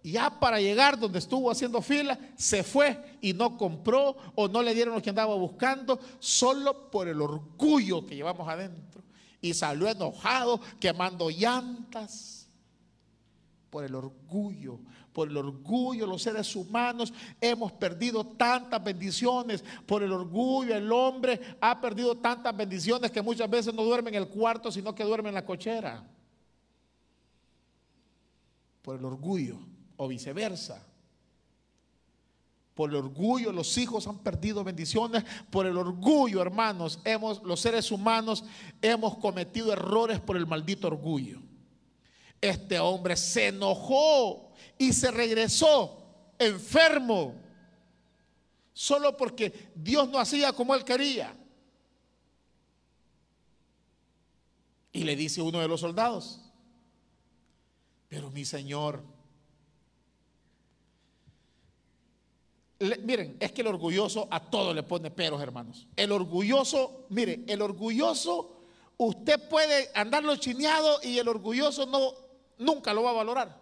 Ya 0.03 0.39
para 0.39 0.59
llegar 0.59 0.99
donde 0.99 1.17
estuvo 1.17 1.49
haciendo 1.49 1.81
fila, 1.81 2.19
se 2.35 2.63
fue 2.63 3.17
y 3.21 3.33
no 3.33 3.57
compró 3.57 4.15
o 4.35 4.47
no 4.47 4.61
le 4.61 4.75
dieron 4.75 4.93
lo 4.93 5.01
que 5.01 5.09
andaba 5.09 5.33
buscando, 5.33 5.99
solo 6.19 6.91
por 6.91 7.07
el 7.07 7.19
orgullo 7.19 8.05
que 8.05 8.15
llevamos 8.15 8.47
adentro. 8.47 9.01
Y 9.41 9.55
salió 9.55 9.87
enojado, 9.87 10.61
quemando 10.79 11.31
llantas. 11.31 12.47
Por 13.71 13.83
el 13.83 13.95
orgullo, 13.95 14.79
por 15.15 15.29
el 15.29 15.37
orgullo, 15.37 16.05
los 16.05 16.23
seres 16.23 16.53
humanos 16.57 17.13
hemos 17.39 17.71
perdido 17.71 18.25
tantas 18.25 18.83
bendiciones. 18.83 19.63
Por 19.85 20.03
el 20.03 20.11
orgullo, 20.11 20.75
el 20.75 20.91
hombre 20.91 21.39
ha 21.61 21.79
perdido 21.79 22.15
tantas 22.17 22.55
bendiciones 22.55 23.11
que 23.11 23.21
muchas 23.21 23.49
veces 23.49 23.73
no 23.73 23.85
duerme 23.85 24.09
en 24.09 24.15
el 24.15 24.27
cuarto, 24.27 24.73
sino 24.73 24.93
que 24.93 25.05
duerme 25.05 25.29
en 25.29 25.35
la 25.35 25.45
cochera 25.45 26.05
por 28.81 28.97
el 28.97 29.05
orgullo 29.05 29.57
o 29.95 30.05
viceversa. 30.09 30.85
Por 32.73 32.89
el 32.89 32.97
orgullo 32.97 33.53
los 33.53 33.77
hijos 33.77 34.05
han 34.07 34.19
perdido 34.19 34.65
bendiciones. 34.65 35.23
Por 35.49 35.65
el 35.65 35.77
orgullo, 35.77 36.41
hermanos, 36.41 36.99
hemos 37.05 37.41
los 37.41 37.61
seres 37.61 37.89
humanos 37.89 38.43
hemos 38.81 39.17
cometido 39.19 39.71
errores 39.71 40.19
por 40.19 40.35
el 40.35 40.45
maldito 40.45 40.87
orgullo. 40.87 41.39
Este 42.41 42.79
hombre 42.79 43.15
se 43.15 43.47
enojó 43.47 44.51
y 44.77 44.93
se 44.93 45.11
regresó 45.11 46.03
enfermo 46.37 47.35
solo 48.73 49.15
porque 49.15 49.71
Dios 49.73 50.09
no 50.09 50.19
hacía 50.19 50.51
como 50.53 50.75
él 50.75 50.83
quería. 50.83 51.35
Y 54.91 55.03
le 55.03 55.15
dice 55.15 55.41
uno 55.41 55.59
de 55.59 55.67
los 55.67 55.81
soldados, 55.81 56.41
pero 58.07 58.31
mi 58.31 58.45
Señor, 58.45 59.03
miren, 62.79 63.37
es 63.39 63.51
que 63.51 63.61
el 63.61 63.67
orgulloso 63.67 64.27
a 64.31 64.39
todo 64.39 64.73
le 64.73 64.83
pone 64.83 65.11
peros, 65.11 65.41
hermanos. 65.41 65.87
El 65.95 66.11
orgulloso, 66.11 67.07
mire, 67.09 67.43
el 67.47 67.61
orgulloso, 67.61 68.61
usted 68.97 69.49
puede 69.49 69.89
andarlo 69.93 70.35
chineado 70.37 70.99
y 71.03 71.17
el 71.17 71.27
orgulloso 71.27 71.85
no, 71.85 72.24
nunca 72.57 72.93
lo 72.93 73.03
va 73.03 73.11
a 73.11 73.13
valorar. 73.13 73.59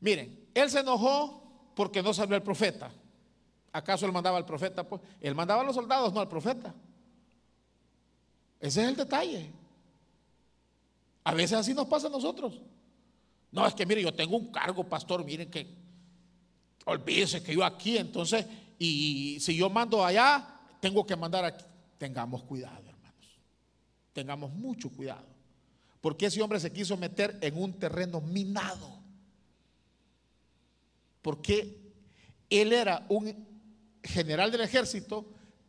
Miren, 0.00 0.48
él 0.54 0.70
se 0.70 0.80
enojó 0.80 1.42
porque 1.74 2.02
no 2.02 2.12
salió 2.14 2.36
el 2.36 2.42
profeta. 2.42 2.90
¿Acaso 3.72 4.06
él 4.06 4.12
mandaba 4.12 4.38
al 4.38 4.46
profeta? 4.46 4.82
Pues 4.82 5.02
él 5.20 5.34
mandaba 5.34 5.62
a 5.62 5.64
los 5.64 5.74
soldados, 5.74 6.12
no 6.12 6.20
al 6.20 6.28
profeta. 6.28 6.74
Ese 8.58 8.82
es 8.82 8.88
el 8.88 8.96
detalle. 8.96 9.50
A 11.24 11.34
veces 11.34 11.58
así 11.58 11.74
nos 11.74 11.86
pasa 11.86 12.08
a 12.08 12.10
nosotros. 12.10 12.60
No, 13.52 13.66
es 13.66 13.74
que 13.74 13.86
mire, 13.86 14.02
yo 14.02 14.12
tengo 14.14 14.36
un 14.36 14.50
cargo, 14.50 14.84
pastor, 14.84 15.24
miren 15.24 15.50
que 15.50 15.66
olvídese 16.86 17.42
que 17.42 17.54
yo 17.54 17.64
aquí, 17.64 17.98
entonces, 17.98 18.46
y 18.78 19.38
si 19.40 19.56
yo 19.56 19.68
mando 19.68 20.04
allá, 20.04 20.60
tengo 20.80 21.06
que 21.06 21.16
mandar 21.16 21.44
aquí. 21.44 21.64
Tengamos 21.98 22.42
cuidado, 22.44 22.88
hermanos. 22.88 23.38
Tengamos 24.12 24.52
mucho 24.52 24.90
cuidado. 24.90 25.29
Porque 26.00 26.26
ese 26.26 26.40
hombre 26.42 26.60
se 26.60 26.72
quiso 26.72 26.96
meter 26.96 27.38
en 27.40 27.56
un 27.60 27.72
terreno 27.74 28.20
minado. 28.20 29.00
Porque 31.22 31.78
él 32.48 32.72
era 32.72 33.04
un 33.08 33.46
general 34.02 34.50
del 34.50 34.62
ejército, 34.62 35.26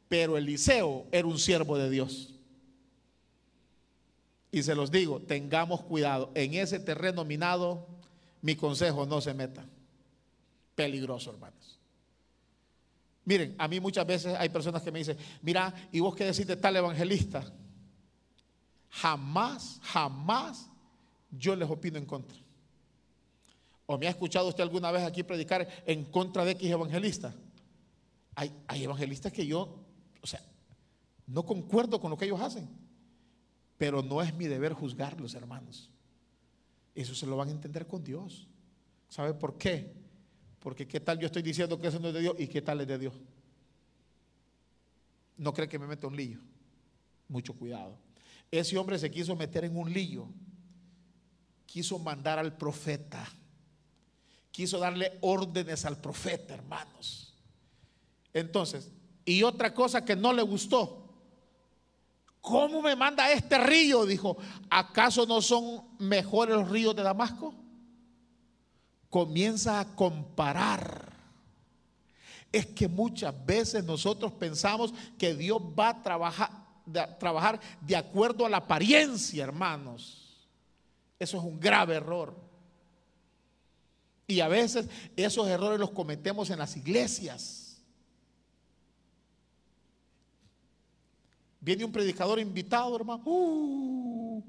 pero 0.08 0.38
Eliseo 0.38 1.08
era 1.12 1.28
un 1.28 1.38
siervo 1.38 1.78
de 1.78 1.90
Dios. 1.90 2.34
Y 4.52 4.64
se 4.64 4.76
los 4.76 4.92
digo, 4.92 5.22
tengamos 5.22 5.82
cuidado. 5.82 6.32
En 6.36 6.54
ese 6.54 6.80
terreno 6.80 7.24
minado, 7.24 7.88
mi 8.42 8.56
consejo, 8.56 9.06
no 9.06 9.22
se 9.22 9.34
meta. 9.34 9.66
Peligroso, 10.76 11.32
hermanos. 11.32 11.80
Miren, 13.24 13.56
a 13.58 13.68
mí 13.68 13.80
muchas 13.80 14.06
veces 14.06 14.36
hay 14.38 14.50
personas 14.50 14.82
que 14.82 14.92
me 14.92 15.00
dicen, 15.00 15.18
mira, 15.42 15.74
¿y 15.92 16.00
vos 16.00 16.16
qué 16.16 16.26
decís 16.26 16.48
de 16.48 16.56
tal 16.56 16.76
evangelista? 16.76 17.54
Jamás, 18.92 19.80
jamás 19.82 20.70
yo 21.32 21.56
les 21.56 21.70
opino 21.70 21.98
en 21.98 22.06
contra. 22.06 22.38
¿O 23.86 23.98
me 23.98 24.08
ha 24.08 24.12
escuchado 24.12 24.50
usted 24.50 24.64
alguna 24.64 24.92
vez 24.92 25.04
aquí 25.04 25.24
predicar 25.24 25.68
en 25.86 26.06
contra 26.06 26.46
de 26.46 26.52
X 26.52 26.70
evangelista? 26.70 27.34
Hay, 28.36 28.54
hay 28.68 28.84
evangelistas 28.84 29.32
que 29.32 29.46
yo, 29.46 29.84
o 30.22 30.28
sea, 30.28 30.42
no 31.28 31.46
concuerdo 31.46 32.00
con 32.00 32.12
lo 32.12 32.18
que 32.18 32.26
ellos 32.26 32.42
hacen. 32.42 32.70
Pero 33.78 34.04
no 34.04 34.22
es 34.22 34.34
mi 34.36 34.48
deber 34.48 34.74
juzgarlos, 34.74 35.34
hermanos. 35.34 35.90
Eso 36.94 37.16
se 37.16 37.26
lo 37.26 37.38
van 37.38 37.48
a 37.48 37.52
entender 37.52 37.88
con 37.88 38.04
Dios. 38.04 38.48
¿Sabe 39.08 39.34
por 39.34 39.58
qué? 39.58 39.94
Porque 40.60 40.88
qué 40.88 41.00
tal 41.00 41.18
yo 41.18 41.26
estoy 41.26 41.42
diciendo 41.42 41.80
que 41.80 41.88
eso 41.88 42.00
no 42.00 42.10
es 42.10 42.14
de 42.14 42.20
Dios 42.20 42.36
y 42.38 42.48
qué 42.48 42.62
tal 42.62 42.82
es 42.82 42.88
de 42.88 43.00
Dios. 43.00 43.14
No 45.38 45.54
cree 45.54 45.68
que 45.68 45.80
me 45.80 45.88
meta 45.88 46.08
un 46.08 46.16
lío. 46.16 46.40
Mucho 47.28 47.54
cuidado. 47.54 47.98
Ese 48.52 48.78
hombre 48.78 49.00
se 49.00 49.10
quiso 49.10 49.36
meter 49.36 49.66
en 49.66 49.78
un 49.78 49.92
lío. 49.92 50.28
Quiso 51.66 51.98
mandar 51.98 52.38
al 52.38 52.58
profeta. 52.58 53.26
Quiso 54.52 54.78
darle 54.78 55.18
órdenes 55.22 55.86
al 55.86 55.98
profeta, 55.98 56.54
hermanos. 56.54 57.34
Entonces, 58.34 58.92
y 59.24 59.42
otra 59.44 59.74
cosa 59.74 60.04
que 60.04 60.16
no 60.16 60.34
le 60.34 60.42
gustó, 60.42 61.02
¿Cómo 62.42 62.82
me 62.82 62.96
manda 62.96 63.32
este 63.32 63.60
río? 63.60 64.06
Dijo, 64.06 64.36
¿acaso 64.70 65.28
no 65.28 65.42
son 65.42 65.84
mejores 66.00 66.56
los 66.56 66.70
ríos 66.70 66.96
de 66.96 67.04
Damasco? 67.04 67.54
Comienza 69.12 69.80
a 69.80 69.96
comparar. 69.96 71.12
Es 72.52 72.66
que 72.66 72.88
muchas 72.88 73.34
veces 73.46 73.84
nosotros 73.84 74.32
pensamos 74.34 74.92
que 75.20 75.36
Dios 75.36 75.62
va 75.62 75.90
a 75.90 76.02
trabajar, 76.02 76.61
trabajar 76.92 77.60
de 77.82 77.96
acuerdo 77.96 78.46
a 78.46 78.50
la 78.50 78.58
apariencia, 78.58 79.44
hermanos. 79.44 80.48
Eso 81.20 81.38
es 81.38 81.44
un 81.44 81.60
grave 81.60 81.96
error. 81.96 82.36
Y 84.28 84.40
a 84.40 84.48
veces 84.48 84.88
esos 85.16 85.48
errores 85.48 85.80
los 85.80 85.92
cometemos 85.92 86.50
en 86.50 86.60
las 86.60 86.76
iglesias. 86.78 87.82
Viene 91.60 91.86
un 91.86 91.92
predicador 91.92 92.40
invitado, 92.40 92.96
hermano. 92.96 93.22
Uh, 93.26 94.42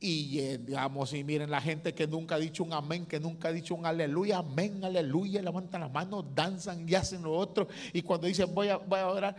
y 0.00 0.28
llegamos 0.28 1.12
y 1.12 1.24
miren 1.24 1.50
la 1.50 1.60
gente 1.60 1.94
que 1.94 2.06
nunca 2.06 2.36
ha 2.36 2.38
dicho 2.38 2.62
un 2.62 2.72
amén, 2.72 3.06
que 3.06 3.18
nunca 3.18 3.48
ha 3.48 3.52
dicho 3.52 3.74
un 3.74 3.86
aleluya, 3.86 4.38
amén, 4.38 4.84
aleluya, 4.84 5.42
levantan 5.42 5.80
las 5.80 5.92
manos, 5.92 6.24
danzan 6.34 6.88
y 6.88 6.94
hacen 6.94 7.22
lo 7.22 7.32
otro. 7.32 7.68
Y 7.92 8.02
cuando 8.02 8.26
dicen 8.26 8.54
voy 8.54 8.68
a, 8.68 8.76
voy 8.76 9.00
a 9.00 9.08
orar, 9.08 9.36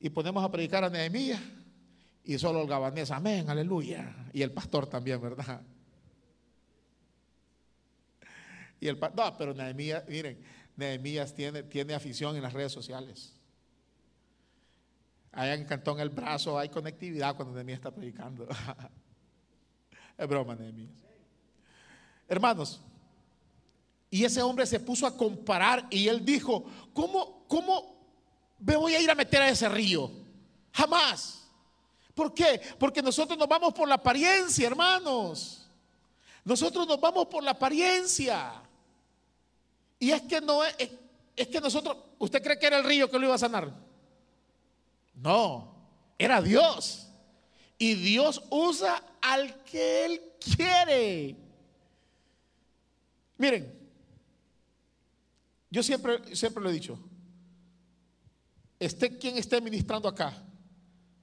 y 0.00 0.10
ponemos 0.10 0.44
a 0.44 0.50
predicar 0.50 0.84
a 0.84 0.90
Nehemías, 0.90 1.40
y 2.24 2.38
solo 2.38 2.60
el 2.60 2.68
gabanés, 2.68 3.10
amén, 3.10 3.48
aleluya. 3.48 4.14
Y 4.32 4.42
el 4.42 4.52
pastor 4.52 4.86
también, 4.86 5.20
¿verdad? 5.20 5.62
Y 8.80 8.86
el 8.86 8.98
no, 9.00 9.36
pero 9.36 9.54
Nehemías, 9.54 10.04
miren, 10.06 10.38
Nehemías 10.76 11.34
tiene, 11.34 11.62
tiene 11.62 11.94
afición 11.94 12.36
en 12.36 12.42
las 12.42 12.52
redes 12.52 12.70
sociales. 12.70 13.34
Allá 15.32 15.54
en 15.54 15.64
Cantón 15.64 16.00
El 16.00 16.10
Brazo 16.10 16.58
hay 16.58 16.68
conectividad 16.68 17.34
cuando 17.34 17.54
Nehemías 17.54 17.78
está 17.78 17.90
predicando. 17.90 18.46
es 20.18 20.28
broma, 20.28 20.54
Nehemías. 20.54 20.92
Hermanos, 22.28 22.82
y 24.10 24.24
ese 24.24 24.42
hombre 24.42 24.66
se 24.66 24.80
puso 24.80 25.06
a 25.06 25.16
comparar 25.16 25.86
y 25.90 26.08
él 26.08 26.24
dijo, 26.24 26.64
¿cómo, 26.92 27.46
cómo 27.48 27.97
me 28.58 28.76
voy 28.76 28.94
a 28.94 29.00
ir 29.00 29.10
a 29.10 29.14
meter 29.14 29.42
a 29.42 29.48
ese 29.48 29.68
río? 29.68 30.10
Jamás. 30.72 31.48
¿Por 32.14 32.34
qué? 32.34 32.60
Porque 32.78 33.02
nosotros 33.02 33.38
nos 33.38 33.48
vamos 33.48 33.72
por 33.72 33.88
la 33.88 33.94
apariencia, 33.94 34.66
hermanos. 34.66 35.68
Nosotros 36.44 36.86
nos 36.86 37.00
vamos 37.00 37.26
por 37.26 37.42
la 37.44 37.52
apariencia. 37.52 38.62
Y 39.98 40.10
es 40.10 40.22
que 40.22 40.40
no 40.40 40.64
es, 40.64 40.74
es, 41.36 41.48
que 41.48 41.60
nosotros, 41.60 41.96
¿usted 42.18 42.42
cree 42.42 42.58
que 42.58 42.66
era 42.66 42.78
el 42.78 42.84
río 42.84 43.10
que 43.10 43.18
lo 43.18 43.26
iba 43.26 43.34
a 43.34 43.38
sanar? 43.38 43.72
No, 45.14 45.74
era 46.18 46.40
Dios. 46.40 47.08
Y 47.76 47.94
Dios 47.94 48.42
usa 48.50 49.02
al 49.20 49.62
que 49.64 50.04
Él 50.04 50.22
quiere. 50.56 51.36
Miren, 53.36 53.78
yo 55.70 55.82
siempre, 55.82 56.34
siempre 56.34 56.62
lo 56.62 56.70
he 56.70 56.72
dicho, 56.72 56.98
esté 58.78 59.18
quien 59.18 59.36
esté 59.36 59.60
ministrando 59.60 60.08
acá, 60.08 60.44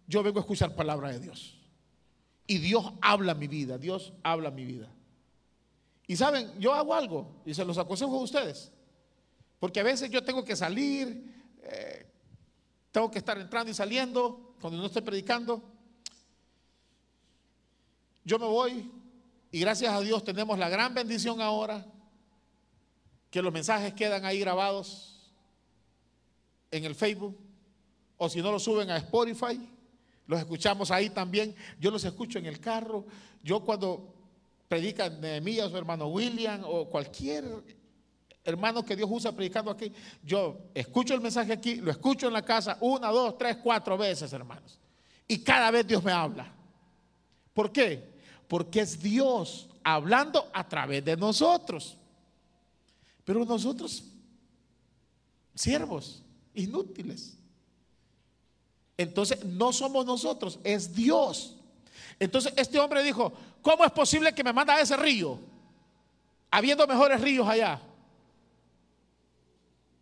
yo 0.08 0.22
vengo 0.24 0.40
a 0.40 0.42
escuchar 0.42 0.76
palabra 0.76 1.12
de 1.12 1.20
Dios. 1.20 1.58
Y 2.48 2.60
Dios 2.60 2.94
habla 3.02 3.34
mi 3.34 3.48
vida, 3.48 3.78
Dios 3.78 4.14
habla 4.24 4.52
mi 4.52 4.66
vida. 4.66 4.92
Y 6.08 6.16
saben, 6.16 6.52
yo 6.60 6.74
hago 6.74 6.94
algo 6.94 7.42
y 7.46 7.54
se 7.54 7.66
los 7.66 7.78
aconsejo 7.78 8.16
a 8.20 8.22
ustedes. 8.22 8.72
Porque 9.60 9.80
a 9.80 9.84
veces 9.84 10.12
yo 10.12 10.24
tengo 10.24 10.44
que 10.44 10.56
salir, 10.56 11.34
eh, 11.64 12.06
tengo 12.92 13.10
que 13.10 13.18
estar 13.18 13.38
entrando 13.40 13.72
y 13.72 13.74
saliendo 13.74 14.56
cuando 14.62 14.80
no 14.80 14.86
estoy 14.86 15.02
predicando. 15.02 15.64
Yo 18.24 18.38
me 18.38 18.46
voy 18.46 18.92
y 19.52 19.60
gracias 19.60 19.94
a 19.94 20.02
Dios 20.02 20.24
tenemos 20.24 20.60
la 20.60 20.70
gran 20.70 20.94
bendición 20.94 21.42
ahora 21.42 21.86
que 23.32 23.42
los 23.42 23.52
mensajes 23.52 23.94
quedan 23.94 24.26
ahí 24.26 24.40
grabados 24.40 25.34
en 26.72 26.86
el 26.86 26.96
Facebook 26.96 27.45
o 28.18 28.30
si 28.30 28.42
no 28.42 28.52
los 28.52 28.64
suben 28.64 28.90
a 28.90 28.98
Spotify, 28.98 29.60
los 30.28 30.40
escuchamos 30.40 30.92
ahí 30.92 31.10
también. 31.10 31.56
Yo 31.80 31.92
los 31.92 32.04
escucho 32.04 32.40
en 32.40 32.46
el 32.46 32.60
carro. 32.60 33.06
Yo 33.44 33.62
cuando 33.62 34.14
predica 34.68 35.10
Nehemías 35.10 35.72
o 35.72 35.78
hermano 35.78 36.08
William 36.08 36.62
o 36.66 36.90
cualquier 36.90 37.46
hermano 38.44 38.86
que 38.86 38.96
Dios 38.96 39.10
usa 39.12 39.32
predicando 39.32 39.72
aquí, 39.72 39.92
yo 40.24 40.70
escucho 40.74 41.16
el 41.16 41.22
mensaje 41.22 41.52
aquí, 41.52 41.76
lo 41.76 41.90
escucho 41.90 42.28
en 42.28 42.34
la 42.34 42.44
casa 42.44 42.78
una, 42.80 43.10
dos, 43.10 43.38
tres, 43.38 43.58
cuatro 43.58 43.98
veces, 43.98 44.32
hermanos. 44.34 44.80
Y 45.28 45.40
cada 45.40 45.72
vez 45.72 45.88
Dios 45.88 46.04
me 46.04 46.12
habla. 46.12 46.52
¿Por 47.54 47.72
qué? 47.72 48.14
Porque 48.48 48.82
es 48.82 49.02
Dios 49.02 49.68
hablando 49.84 50.50
a 50.54 50.68
través 50.68 51.04
de 51.04 51.18
nosotros. 51.18 51.98
Pero 53.24 53.44
nosotros, 53.44 54.04
siervos, 55.56 56.24
inútiles. 56.54 57.38
Entonces 58.98 59.44
no 59.44 59.74
somos 59.74 60.06
nosotros, 60.06 60.60
es 60.64 60.94
Dios. 60.94 61.56
Entonces 62.20 62.54
este 62.56 62.80
hombre 62.80 63.04
dijo, 63.04 63.34
¿cómo 63.62 63.84
es 63.84 63.92
posible 63.92 64.34
que 64.34 64.44
me 64.44 64.54
manda 64.54 64.76
a 64.76 64.82
ese 64.82 64.96
río? 64.96 65.40
Habiendo 66.50 66.88
mejores 66.88 67.20
ríos 67.20 67.48
allá. 67.48 67.82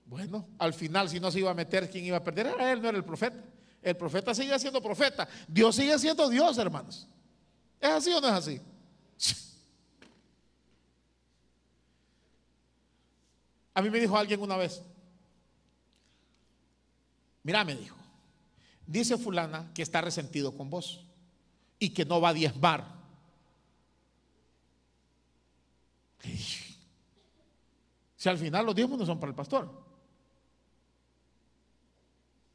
Bueno, 0.05 0.47
al 0.59 0.73
final 0.73 1.09
si 1.09 1.19
no 1.19 1.31
se 1.31 1.39
iba 1.39 1.49
a 1.49 1.55
meter, 1.55 1.89
¿quién 1.89 2.05
iba 2.05 2.17
a 2.17 2.23
perder? 2.23 2.47
Era 2.47 2.71
él, 2.71 2.81
no 2.81 2.89
era 2.89 2.97
el 2.97 3.03
profeta. 3.03 3.43
El 3.81 3.97
profeta 3.97 4.33
sigue 4.33 4.57
siendo 4.59 4.81
profeta. 4.81 5.27
Dios 5.47 5.75
sigue 5.75 5.97
siendo 5.97 6.29
Dios, 6.29 6.57
hermanos. 6.57 7.07
¿Es 7.81 7.89
así 7.89 8.13
o 8.13 8.21
no 8.21 8.27
es 8.27 8.33
así? 8.33 8.61
A 13.73 13.81
mí 13.81 13.89
me 13.89 13.99
dijo 13.99 14.15
alguien 14.15 14.39
una 14.39 14.55
vez, 14.55 14.83
mira, 17.41 17.63
me 17.63 17.75
dijo, 17.75 17.97
dice 18.87 19.17
fulana 19.17 19.71
que 19.73 19.81
está 19.81 20.01
resentido 20.01 20.55
con 20.55 20.69
vos 20.69 21.05
y 21.79 21.89
que 21.89 22.05
no 22.05 22.21
va 22.21 22.29
a 22.29 22.33
diezmar. 22.33 22.85
Si 28.15 28.29
al 28.29 28.37
final 28.37 28.65
los 28.65 28.75
diezmos 28.75 28.97
no 28.97 29.05
son 29.05 29.19
para 29.19 29.31
el 29.31 29.35
pastor. 29.35 29.83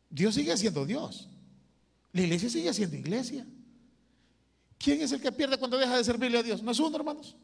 Dios 0.09 0.35
sigue 0.35 0.57
siendo 0.57 0.87
Dios. 0.87 1.29
La 2.13 2.23
iglesia 2.23 2.49
sigue 2.49 2.73
siendo 2.73 2.97
iglesia. 2.97 3.47
¿Quién 4.79 5.03
es 5.03 5.13
el 5.13 5.21
que 5.21 5.31
pierde 5.33 5.59
cuando 5.59 5.77
deja 5.77 5.97
de 5.97 6.05
servirle 6.05 6.39
a 6.39 6.43
Dios? 6.43 6.63
No 6.63 6.71
es 6.71 6.79
uno, 6.79 6.97
hermanos. 6.97 7.37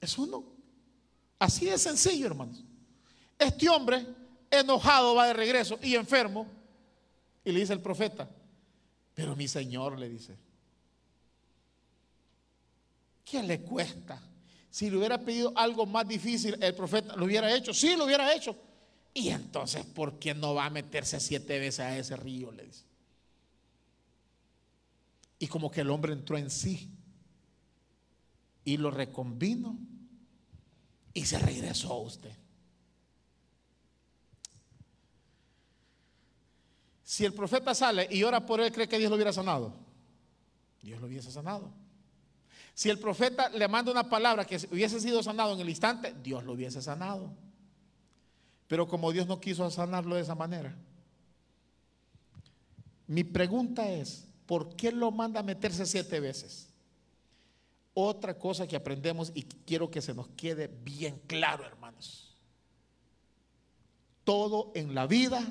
Es 0.00 0.16
uno. 0.18 0.44
Así 1.38 1.64
de 1.64 1.78
sencillo, 1.78 2.26
hermanos. 2.26 2.62
Este 3.38 3.68
hombre, 3.68 4.06
enojado, 4.50 5.14
va 5.16 5.26
de 5.26 5.32
regreso 5.32 5.78
y 5.82 5.96
enfermo. 5.96 6.46
Y 7.44 7.52
le 7.52 7.60
dice 7.60 7.72
el 7.72 7.80
profeta, 7.80 8.28
pero 9.14 9.34
mi 9.36 9.48
Señor 9.48 9.98
le 9.98 10.08
dice, 10.08 10.36
¿qué 13.24 13.42
le 13.42 13.60
cuesta? 13.62 14.22
Si 14.70 14.88
le 14.90 14.96
hubiera 14.96 15.18
pedido 15.18 15.52
algo 15.56 15.84
más 15.84 16.06
difícil, 16.08 16.56
el 16.62 16.74
profeta 16.74 17.14
lo 17.16 17.26
hubiera 17.26 17.54
hecho. 17.54 17.74
Sí, 17.74 17.94
lo 17.96 18.04
hubiera 18.06 18.34
hecho. 18.34 18.56
Y 19.14 19.28
entonces, 19.28 19.84
¿por 19.84 20.18
qué 20.18 20.34
no 20.34 20.54
va 20.54 20.66
a 20.66 20.70
meterse 20.70 21.20
siete 21.20 21.58
veces 21.58 21.80
a 21.80 21.98
ese 21.98 22.16
río? 22.16 22.50
Le 22.50 22.64
dice. 22.64 22.84
Y 25.38 25.48
como 25.48 25.70
que 25.70 25.82
el 25.82 25.90
hombre 25.90 26.12
entró 26.12 26.38
en 26.38 26.50
sí 26.50 26.88
y 28.64 28.76
lo 28.76 28.90
reconvino 28.90 29.76
y 31.12 31.26
se 31.26 31.38
regresó 31.38 31.96
usted. 31.96 32.32
Si 37.12 37.26
el 37.26 37.34
profeta 37.34 37.74
sale 37.74 38.08
y 38.10 38.22
ora 38.22 38.46
por 38.46 38.58
él, 38.58 38.72
¿cree 38.72 38.88
que 38.88 38.98
Dios 38.98 39.10
lo 39.10 39.16
hubiera 39.16 39.34
sanado? 39.34 39.74
Dios 40.80 40.98
lo 40.98 41.08
hubiese 41.08 41.30
sanado. 41.30 41.70
Si 42.72 42.88
el 42.88 42.98
profeta 42.98 43.50
le 43.50 43.68
manda 43.68 43.92
una 43.92 44.08
palabra 44.08 44.46
que 44.46 44.56
hubiese 44.72 44.98
sido 44.98 45.22
sanado 45.22 45.52
en 45.52 45.60
el 45.60 45.68
instante, 45.68 46.14
Dios 46.22 46.42
lo 46.42 46.54
hubiese 46.54 46.80
sanado. 46.80 47.30
Pero 48.66 48.88
como 48.88 49.12
Dios 49.12 49.26
no 49.26 49.42
quiso 49.42 49.70
sanarlo 49.70 50.14
de 50.14 50.22
esa 50.22 50.34
manera, 50.34 50.74
mi 53.06 53.24
pregunta 53.24 53.90
es, 53.90 54.26
¿por 54.46 54.74
qué 54.74 54.90
lo 54.90 55.10
manda 55.10 55.40
a 55.40 55.42
meterse 55.42 55.84
siete 55.84 56.18
veces? 56.18 56.70
Otra 57.92 58.38
cosa 58.38 58.66
que 58.66 58.76
aprendemos 58.76 59.32
y 59.34 59.42
quiero 59.42 59.90
que 59.90 60.00
se 60.00 60.14
nos 60.14 60.28
quede 60.28 60.66
bien 60.66 61.20
claro, 61.26 61.66
hermanos. 61.66 62.34
Todo 64.24 64.72
en 64.74 64.94
la 64.94 65.06
vida 65.06 65.46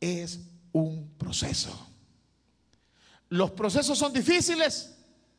es 0.00 0.48
un 0.72 1.08
proceso. 1.18 1.88
Los 3.28 3.50
procesos 3.52 3.98
son 3.98 4.12
difíciles, 4.12 4.94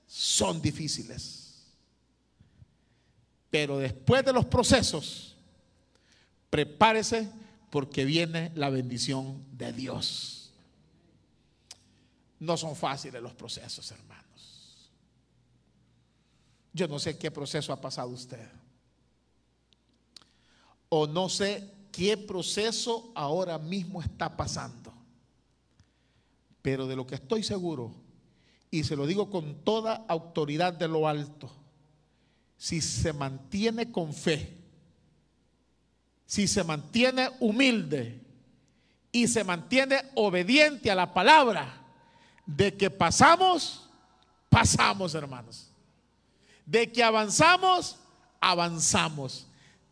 son 0.07 0.61
difíciles. 0.61 1.63
Pero 3.49 3.77
después 3.77 4.25
de 4.25 4.33
los 4.33 4.45
procesos, 4.45 5.35
prepárese 6.49 7.29
porque 7.69 8.05
viene 8.05 8.51
la 8.55 8.69
bendición 8.69 9.43
de 9.51 9.73
Dios. 9.73 10.51
No 12.39 12.57
son 12.57 12.75
fáciles 12.75 13.21
los 13.21 13.33
procesos, 13.33 13.91
hermano. 13.91 14.23
Yo 16.73 16.87
no 16.87 16.97
sé 16.97 17.17
qué 17.17 17.29
proceso 17.29 17.71
ha 17.71 17.79
pasado 17.79 18.09
usted. 18.09 18.49
O 20.89 21.05
no 21.05 21.29
sé 21.29 21.69
qué 21.91 22.17
proceso 22.17 23.11
ahora 23.13 23.59
mismo 23.59 24.01
está 24.01 24.35
pasando. 24.35 24.82
Pero 26.63 26.87
de 26.87 26.95
lo 26.95 27.05
que 27.05 27.13
estoy 27.13 27.43
seguro, 27.43 27.93
y 28.71 28.83
se 28.83 28.95
lo 28.95 29.05
digo 29.05 29.29
con 29.29 29.63
toda 29.63 30.03
autoridad 30.07 30.73
de 30.73 30.87
lo 30.87 31.07
alto, 31.07 31.51
si 32.57 32.81
se 32.81 33.13
mantiene 33.13 33.91
con 33.91 34.11
fe, 34.11 34.57
si 36.25 36.47
se 36.47 36.63
mantiene 36.63 37.29
humilde 37.39 38.19
y 39.11 39.27
se 39.27 39.43
mantiene 39.43 40.01
obediente 40.15 40.89
a 40.89 40.95
la 40.95 41.13
palabra, 41.13 41.81
de 42.47 42.75
que 42.75 42.89
pasamos, 42.89 43.87
pasamos 44.49 45.13
hermanos 45.13 45.69
de 46.65 46.91
que 46.91 47.03
avanzamos, 47.03 47.97
avanzamos. 48.39 49.47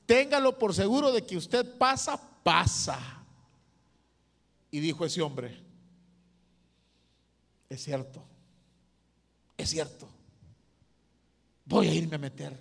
Téngalo 0.05 0.57
por 0.57 0.74
seguro 0.74 1.11
de 1.11 1.26
que 1.26 1.38
usted 1.38 1.78
pasa, 1.78 2.19
pasa. 2.43 2.99
Y 4.69 4.80
dijo 4.80 5.05
ese 5.05 5.22
hombre, 5.22 5.57
es 7.72 7.82
cierto, 7.84 8.22
es 9.55 9.69
cierto, 9.69 10.09
voy 11.63 11.88
a 11.88 11.93
irme 11.93 12.15
a 12.15 12.19
meter. 12.19 12.59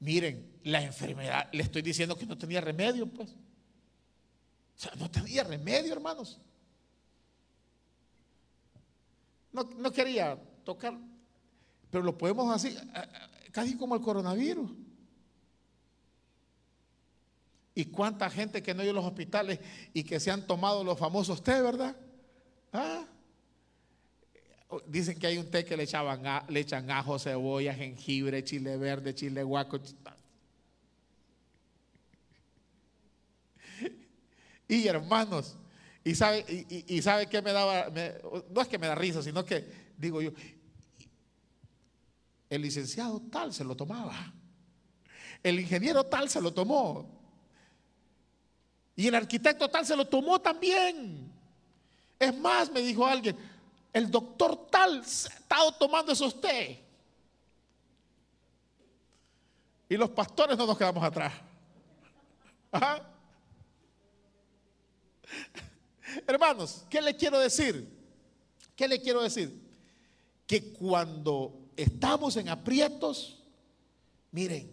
Miren, 0.00 0.58
la 0.64 0.82
enfermedad, 0.82 1.48
le 1.52 1.62
estoy 1.62 1.82
diciendo 1.82 2.16
que 2.16 2.26
no 2.26 2.36
tenía 2.36 2.60
remedio, 2.60 3.06
pues. 3.06 3.30
O 3.30 4.80
sea, 4.80 4.92
no 4.96 5.08
tenía 5.08 5.44
remedio, 5.44 5.92
hermanos. 5.92 6.40
No, 9.52 9.62
no 9.78 9.92
quería 9.92 10.36
tocar, 10.64 10.98
pero 11.88 12.02
lo 12.02 12.18
podemos 12.18 12.52
así, 12.52 12.76
casi 13.52 13.76
como 13.76 13.94
el 13.94 14.00
coronavirus. 14.00 14.68
Y 17.76 17.84
cuánta 17.84 18.28
gente 18.30 18.64
que 18.64 18.74
no 18.74 18.82
hay 18.82 18.88
en 18.88 18.96
los 18.96 19.04
hospitales 19.04 19.60
y 19.92 20.02
que 20.02 20.18
se 20.18 20.32
han 20.32 20.44
tomado 20.44 20.82
los 20.82 20.98
famosos 20.98 21.40
té, 21.40 21.62
¿verdad? 21.62 21.96
¿Ah? 22.72 23.06
Dicen 24.86 25.18
que 25.18 25.26
hay 25.26 25.38
un 25.38 25.50
té 25.50 25.64
que 25.64 25.76
le 25.76 25.84
echan 26.60 26.90
ajo, 26.90 27.18
cebolla, 27.18 27.74
jengibre, 27.74 28.44
chile 28.44 28.76
verde, 28.76 29.14
chile 29.14 29.42
guaco. 29.42 29.80
Y 34.68 34.86
hermanos, 34.88 35.56
y 36.02 36.14
sabe, 36.14 36.44
y, 36.68 37.02
sabe 37.02 37.26
que 37.26 37.42
me 37.42 37.52
daba, 37.52 37.90
no 38.50 38.60
es 38.60 38.68
que 38.68 38.78
me 38.78 38.86
da 38.86 38.94
risa, 38.94 39.22
sino 39.22 39.44
que 39.44 39.64
digo 39.96 40.20
yo, 40.22 40.32
el 42.50 42.62
licenciado 42.62 43.20
tal 43.30 43.52
se 43.52 43.64
lo 43.64 43.76
tomaba, 43.76 44.32
el 45.42 45.60
ingeniero 45.60 46.04
tal 46.04 46.28
se 46.28 46.40
lo 46.40 46.52
tomó, 46.52 47.08
y 48.96 49.06
el 49.06 49.14
arquitecto 49.14 49.68
tal 49.68 49.84
se 49.84 49.96
lo 49.96 50.06
tomó 50.06 50.40
también. 50.40 51.32
Es 52.18 52.36
más, 52.38 52.70
me 52.70 52.80
dijo 52.80 53.06
alguien, 53.06 53.36
el 53.94 54.10
doctor 54.10 54.66
tal 54.66 55.06
se 55.06 55.28
ha 55.32 55.36
estado 55.36 55.72
tomando 55.72 56.12
esos 56.12 56.38
té. 56.40 56.84
Y 59.88 59.96
los 59.96 60.10
pastores 60.10 60.58
no 60.58 60.66
nos 60.66 60.76
quedamos 60.76 61.04
atrás. 61.04 61.32
Hermanos, 66.26 66.84
¿qué 66.90 67.00
le 67.00 67.14
quiero 67.16 67.38
decir? 67.38 67.88
¿Qué 68.74 68.88
le 68.88 69.00
quiero 69.00 69.22
decir? 69.22 69.62
Que 70.44 70.72
cuando 70.72 71.70
estamos 71.76 72.36
en 72.36 72.48
aprietos, 72.48 73.44
miren, 74.32 74.72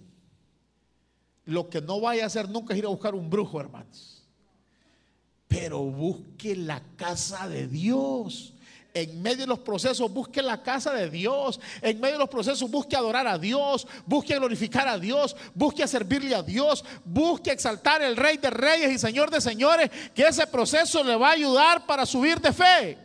lo 1.46 1.70
que 1.70 1.80
no 1.80 2.02
vaya 2.02 2.24
a 2.24 2.28
hacer 2.28 2.50
nunca 2.50 2.74
es 2.74 2.80
ir 2.80 2.86
a 2.86 2.90
buscar 2.90 3.14
un 3.14 3.30
brujo, 3.30 3.60
hermanos. 3.60 4.24
Pero 5.48 5.84
busque 5.84 6.56
la 6.56 6.82
casa 6.96 7.48
de 7.48 7.68
Dios. 7.68 8.56
En 8.94 9.22
medio 9.22 9.38
de 9.38 9.48
los 9.48 9.60
procesos 9.60 10.12
busque 10.12 10.42
la 10.42 10.62
casa 10.62 10.92
de 10.94 11.10
Dios. 11.10 11.60
En 11.82 12.00
medio 12.00 12.16
de 12.16 12.20
los 12.20 12.30
procesos 12.30 12.70
busque 12.70 12.96
adorar 12.96 13.26
a 13.26 13.38
Dios. 13.38 13.88
Busque 14.06 14.36
glorificar 14.36 14.88
a 14.88 14.98
Dios. 14.98 15.36
Busque 15.54 15.88
servirle 15.88 16.36
a 16.36 16.44
Dios. 16.44 16.84
Busque 17.06 17.52
exaltar 17.52 18.02
al 18.02 18.18
Rey 18.18 18.38
de 18.38 18.50
Reyes 18.50 18.92
y 18.92 19.00
Señor 19.00 19.32
de 19.32 19.40
Señores. 19.40 19.90
Que 20.14 20.24
ese 20.24 20.46
proceso 20.46 21.04
le 21.04 21.16
va 21.16 21.30
a 21.30 21.34
ayudar 21.34 21.86
para 21.86 22.06
subir 22.06 22.42
de 22.42 22.52
fe. 22.52 22.98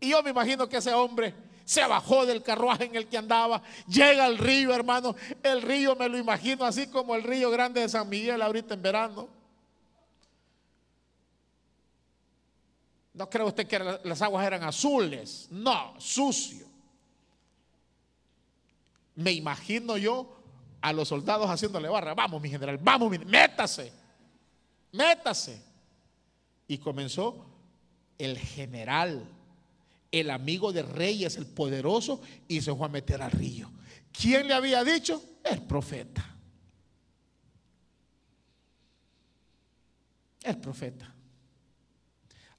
Y 0.00 0.10
yo 0.10 0.22
me 0.22 0.30
imagino 0.30 0.68
que 0.68 0.76
ese 0.76 0.92
hombre 0.92 1.34
se 1.64 1.84
bajó 1.86 2.24
del 2.24 2.42
carruaje 2.42 2.84
en 2.84 2.96
el 2.96 3.08
que 3.08 3.18
andaba, 3.18 3.60
llega 3.86 4.24
al 4.24 4.38
río, 4.38 4.74
hermano. 4.74 5.14
El 5.42 5.60
río 5.60 5.94
me 5.96 6.08
lo 6.08 6.16
imagino 6.16 6.64
así 6.64 6.86
como 6.86 7.14
el 7.14 7.22
río 7.22 7.50
grande 7.50 7.82
de 7.82 7.88
San 7.90 8.08
Miguel 8.08 8.40
ahorita 8.40 8.74
en 8.74 8.82
verano. 8.82 9.37
No 13.18 13.28
cree 13.28 13.44
usted 13.44 13.66
que 13.66 13.80
las 14.04 14.22
aguas 14.22 14.46
eran 14.46 14.62
azules, 14.62 15.48
no, 15.50 15.96
sucio. 15.98 16.64
Me 19.16 19.32
imagino 19.32 19.96
yo 19.96 20.36
a 20.80 20.92
los 20.92 21.08
soldados 21.08 21.50
haciéndole 21.50 21.88
barra, 21.88 22.14
vamos 22.14 22.40
mi 22.40 22.48
general, 22.48 22.78
vamos, 22.78 23.10
métase, 23.26 23.92
métase. 24.92 25.60
Y 26.68 26.78
comenzó 26.78 27.44
el 28.18 28.38
general 28.38 29.28
el 30.12 30.30
amigo 30.30 30.72
de 30.72 30.82
reyes, 30.82 31.36
el 31.38 31.46
poderoso, 31.46 32.22
y 32.46 32.60
se 32.60 32.72
fue 32.72 32.86
a 32.86 32.88
meter 32.88 33.20
al 33.20 33.32
río. 33.32 33.68
¿Quién 34.12 34.46
le 34.46 34.54
había 34.54 34.84
dicho? 34.84 35.20
El 35.42 35.60
profeta. 35.62 36.24
El 40.44 40.56
profeta. 40.58 41.16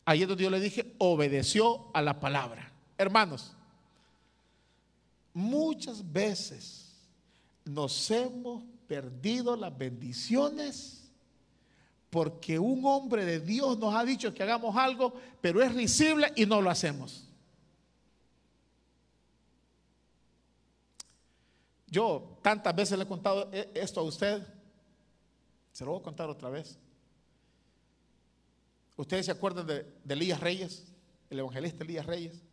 Ahí 0.10 0.24
es 0.24 0.28
donde 0.28 0.49
le 0.49 0.60
dije, 0.60 0.95
obedeció 0.97 1.86
a 1.93 2.01
la 2.01 2.20
palabra. 2.20 2.72
Hermanos, 2.97 3.53
muchas 5.36 6.12
veces 6.12 6.95
nos 7.64 8.10
hemos 8.10 8.64
perdido 8.88 9.55
las 9.55 9.78
bendiciones 9.78 11.12
porque 12.10 12.57
un 12.57 12.84
hombre 12.86 13.24
de 13.24 13.39
Dios 13.39 13.78
nos 13.78 13.93
ha 13.93 14.03
dicho 14.03 14.34
que 14.34 14.41
hagamos 14.41 14.76
algo, 14.76 15.14
pero 15.41 15.62
es 15.62 15.76
risible 15.76 16.34
y 16.36 16.47
no 16.47 16.60
lo 16.60 16.72
hacemos. 16.72 17.28
Yo 21.86 22.39
tantas 22.41 22.76
veces 22.76 22.97
le 22.97 23.03
he 23.03 23.07
contado 23.07 23.47
e-, 23.53 23.70
esto 23.76 23.99
a 23.99 24.03
usted, 24.03 24.41
se 25.72 25.86
lo 25.86 25.91
voy 25.91 25.99
a 25.99 26.03
contar 26.03 26.32
otra 26.32 26.49
vez. 26.49 26.80
¿Ustedes 29.00 29.28
se 29.28 29.32
acuerdan 29.32 29.66
de, 29.66 29.86
Elías 30.10 30.41
Reyes, 30.41 30.86
el 31.30 31.39
evangelista 31.39 31.86
Elías 31.86 32.06
Reyes? 32.06 32.43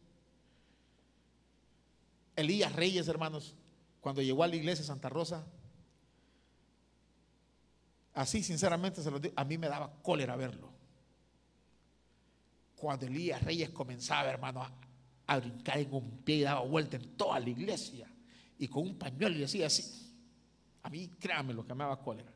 Elías 2.37 2.73
Reyes, 2.73 3.09
hermanos, 3.09 3.57
cuando 4.01 4.23
llegó 4.23 4.45
a 4.45 4.47
la 4.47 4.55
iglesia 4.55 4.83
de 4.83 4.87
Santa 4.87 5.09
Rosa, 5.09 5.45
así 8.15 8.45
sinceramente 8.45 9.03
se 9.03 9.11
lo 9.11 9.19
digo, 9.19 9.35
a 9.37 9.43
mí 9.43 9.59
me 9.59 9.69
daba 9.69 9.93
cólera 10.01 10.37
verlo. 10.37 10.71
Cuando 12.77 13.07
Elías 13.07 13.43
Reyes 13.43 13.71
comenzaba, 13.71 14.31
hermano, 14.31 14.63
a, 14.63 14.73
a 15.27 15.41
brincar 15.41 15.79
en 15.79 15.93
un 15.93 16.19
pie 16.19 16.37
y 16.37 16.43
daba 16.43 16.61
vuelta 16.61 16.97
en 16.97 17.17
toda 17.17 17.41
la 17.41 17.51
iglesia 17.51 18.09
y 18.57 18.69
con 18.69 18.85
un 18.85 18.97
pañuelo 18.97 19.35
y 19.35 19.41
decía 19.41 19.67
así. 19.67 20.15
A 20.85 20.91
mí, 20.91 21.09
créanme, 21.19 21.55
lo 21.55 21.67
que 21.67 21.75
me 21.75 21.83
daba 21.83 22.01
cólera. 22.01 22.33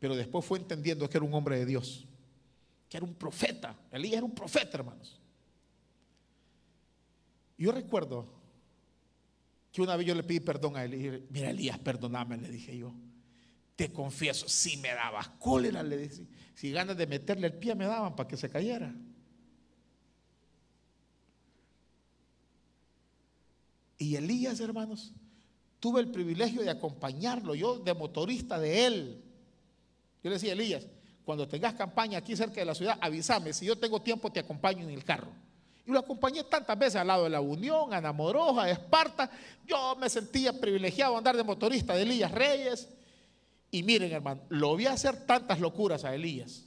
Pero 0.00 0.16
después 0.16 0.44
fue 0.44 0.58
entendiendo 0.58 1.08
que 1.08 1.16
era 1.16 1.24
un 1.24 1.32
hombre 1.32 1.60
de 1.60 1.66
Dios, 1.66 2.08
era 2.96 3.04
un 3.04 3.14
profeta. 3.14 3.76
Elías 3.90 4.18
era 4.18 4.24
un 4.24 4.34
profeta, 4.34 4.78
hermanos. 4.78 5.20
Yo 7.58 7.72
recuerdo 7.72 8.26
que 9.72 9.82
una 9.82 9.96
vez 9.96 10.06
yo 10.06 10.14
le 10.14 10.22
pedí 10.22 10.40
perdón 10.40 10.76
a 10.76 10.84
dije, 10.84 11.24
mira, 11.30 11.50
Elías, 11.50 11.78
perdóname, 11.78 12.36
le 12.36 12.48
dije 12.48 12.76
yo. 12.76 12.94
Te 13.76 13.92
confieso, 13.92 14.48
si 14.48 14.76
me 14.76 14.88
dabas 14.90 15.28
cólera, 15.40 15.82
le 15.82 15.96
dije. 15.96 16.26
Si 16.54 16.70
ganas 16.70 16.96
de 16.96 17.06
meterle 17.06 17.48
el 17.48 17.54
pie 17.54 17.74
me 17.74 17.86
daban 17.86 18.14
para 18.14 18.28
que 18.28 18.36
se 18.36 18.48
cayera. 18.48 18.94
Y 23.98 24.14
Elías, 24.14 24.60
hermanos, 24.60 25.12
tuve 25.80 26.00
el 26.00 26.10
privilegio 26.10 26.62
de 26.62 26.70
acompañarlo, 26.70 27.54
yo 27.54 27.78
de 27.78 27.94
motorista 27.94 28.60
de 28.60 28.86
él. 28.86 29.24
Yo 30.22 30.30
le 30.30 30.36
decía, 30.36 30.52
Elías, 30.52 30.86
cuando 31.24 31.48
tengas 31.48 31.74
campaña 31.74 32.18
aquí 32.18 32.36
cerca 32.36 32.56
de 32.56 32.66
la 32.66 32.74
ciudad, 32.74 32.98
avísame, 33.00 33.52
si 33.52 33.64
yo 33.66 33.76
tengo 33.76 34.00
tiempo 34.00 34.30
te 34.30 34.40
acompaño 34.40 34.82
en 34.84 34.90
el 34.90 35.04
carro. 35.04 35.32
Y 35.86 35.92
lo 35.92 35.98
acompañé 35.98 36.44
tantas 36.44 36.78
veces 36.78 36.96
al 36.96 37.06
lado 37.06 37.24
de 37.24 37.30
la 37.30 37.40
Unión, 37.40 37.92
Ana 37.92 38.12
Moroja, 38.12 38.70
Esparta. 38.70 39.30
Yo 39.66 39.96
me 39.96 40.08
sentía 40.08 40.58
privilegiado 40.58 41.16
andar 41.16 41.36
de 41.36 41.44
motorista 41.44 41.94
de 41.94 42.02
Elías 42.02 42.30
Reyes. 42.30 42.88
Y 43.70 43.82
miren, 43.82 44.12
hermano, 44.12 44.42
lo 44.48 44.76
vi 44.76 44.86
hacer 44.86 45.26
tantas 45.26 45.60
locuras 45.60 46.04
a 46.04 46.14
Elías. 46.14 46.64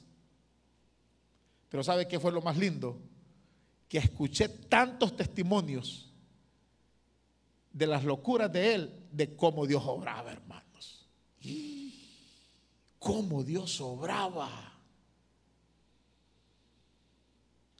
Pero 1.68 1.82
¿sabe 1.82 2.06
qué 2.06 2.20
fue 2.20 2.30
lo 2.30 2.42
más 2.42 2.56
lindo? 2.56 3.00
Que 3.88 3.98
escuché 3.98 4.48
tantos 4.48 5.16
testimonios 5.16 6.12
de 7.72 7.86
las 7.86 8.04
locuras 8.04 8.52
de 8.52 8.74
él, 8.74 9.06
de 9.10 9.34
cómo 9.34 9.66
Dios 9.66 9.82
obraba, 9.84 10.32
hermanos. 10.32 11.06
Cómo 13.08 13.42
Dios 13.42 13.80
obraba. 13.80 14.50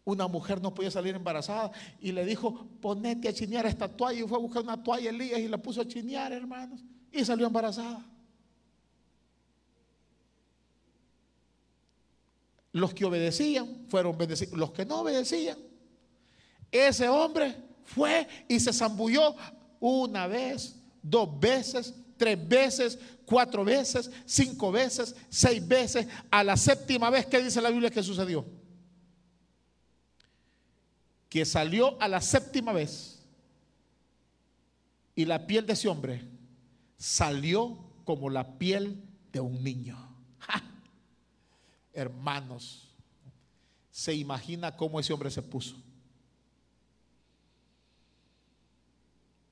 Una 0.03 0.27
mujer 0.27 0.63
no 0.63 0.73
podía 0.73 0.91
salir 0.91 1.15
embarazada 1.15 1.71
y 2.01 2.13
le 2.13 2.25
dijo, 2.25 2.67
ponete 2.81 3.29
a 3.29 3.33
chinear 3.35 3.67
esta 3.67 3.95
toalla. 3.95 4.21
Y 4.25 4.27
fue 4.27 4.39
a 4.39 4.41
buscar 4.41 4.63
una 4.63 4.83
toalla 4.83 5.11
Elías 5.11 5.39
y 5.39 5.49
la 5.49 5.59
puso 5.59 5.83
a 5.83 5.87
chinear, 5.87 6.33
hermanos. 6.33 6.81
Y 7.13 7.27
salió 7.27 7.47
embarazada. 7.47 8.07
Los 12.73 12.95
que 12.95 13.05
obedecían 13.05 13.85
fueron 13.91 14.17
bendecidos. 14.17 14.59
Los 14.59 14.73
que 14.73 14.87
no 14.87 15.01
obedecían, 15.01 15.59
ese 16.73 17.07
hombre 17.07 17.55
fue 17.85 18.27
y 18.49 18.59
se 18.61 18.73
zambulló 18.73 19.37
una 19.79 20.27
vez, 20.27 20.75
dos 21.03 21.39
veces, 21.39 21.95
tres 22.19 22.47
veces, 22.47 22.99
cuatro 23.25 23.65
veces, 23.65 24.11
cinco 24.27 24.71
veces, 24.71 25.15
seis 25.31 25.67
veces. 25.67 26.07
A 26.31 26.45
la 26.45 26.57
séptima 26.57 27.09
vez, 27.09 27.25
¿qué 27.27 27.43
dice 27.43 27.63
la 27.63 27.71
Biblia 27.71 27.91
que 27.91 28.03
sucedió? 28.03 28.45
Que 31.31 31.45
salió 31.47 32.01
a 32.03 32.09
la 32.09 32.21
séptima 32.21 32.73
vez 32.73 33.23
y 35.15 35.25
la 35.25 35.47
piel 35.47 35.67
de 35.67 35.73
ese 35.73 35.89
hombre 35.89 36.23
salió 36.97 37.79
como 38.05 38.29
la 38.29 38.59
piel 38.59 39.03
de 39.33 39.41
un 39.41 39.63
niño. 39.63 39.97
Hermanos, 41.93 42.95
se 43.91 44.15
imagina 44.15 44.77
cómo 44.77 45.01
ese 45.01 45.13
hombre 45.13 45.31
se 45.31 45.43
puso. 45.43 45.77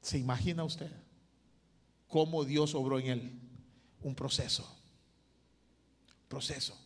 ¿Se 0.01 0.19
imagina 0.19 0.63
usted 0.63 1.06
cómo 2.09 2.45
Dios 2.45 2.75
obró 2.75 2.99
en 2.99 3.07
él? 3.07 3.41
Un 4.03 4.15
proceso. 4.15 4.67
Proceso. 6.29 6.77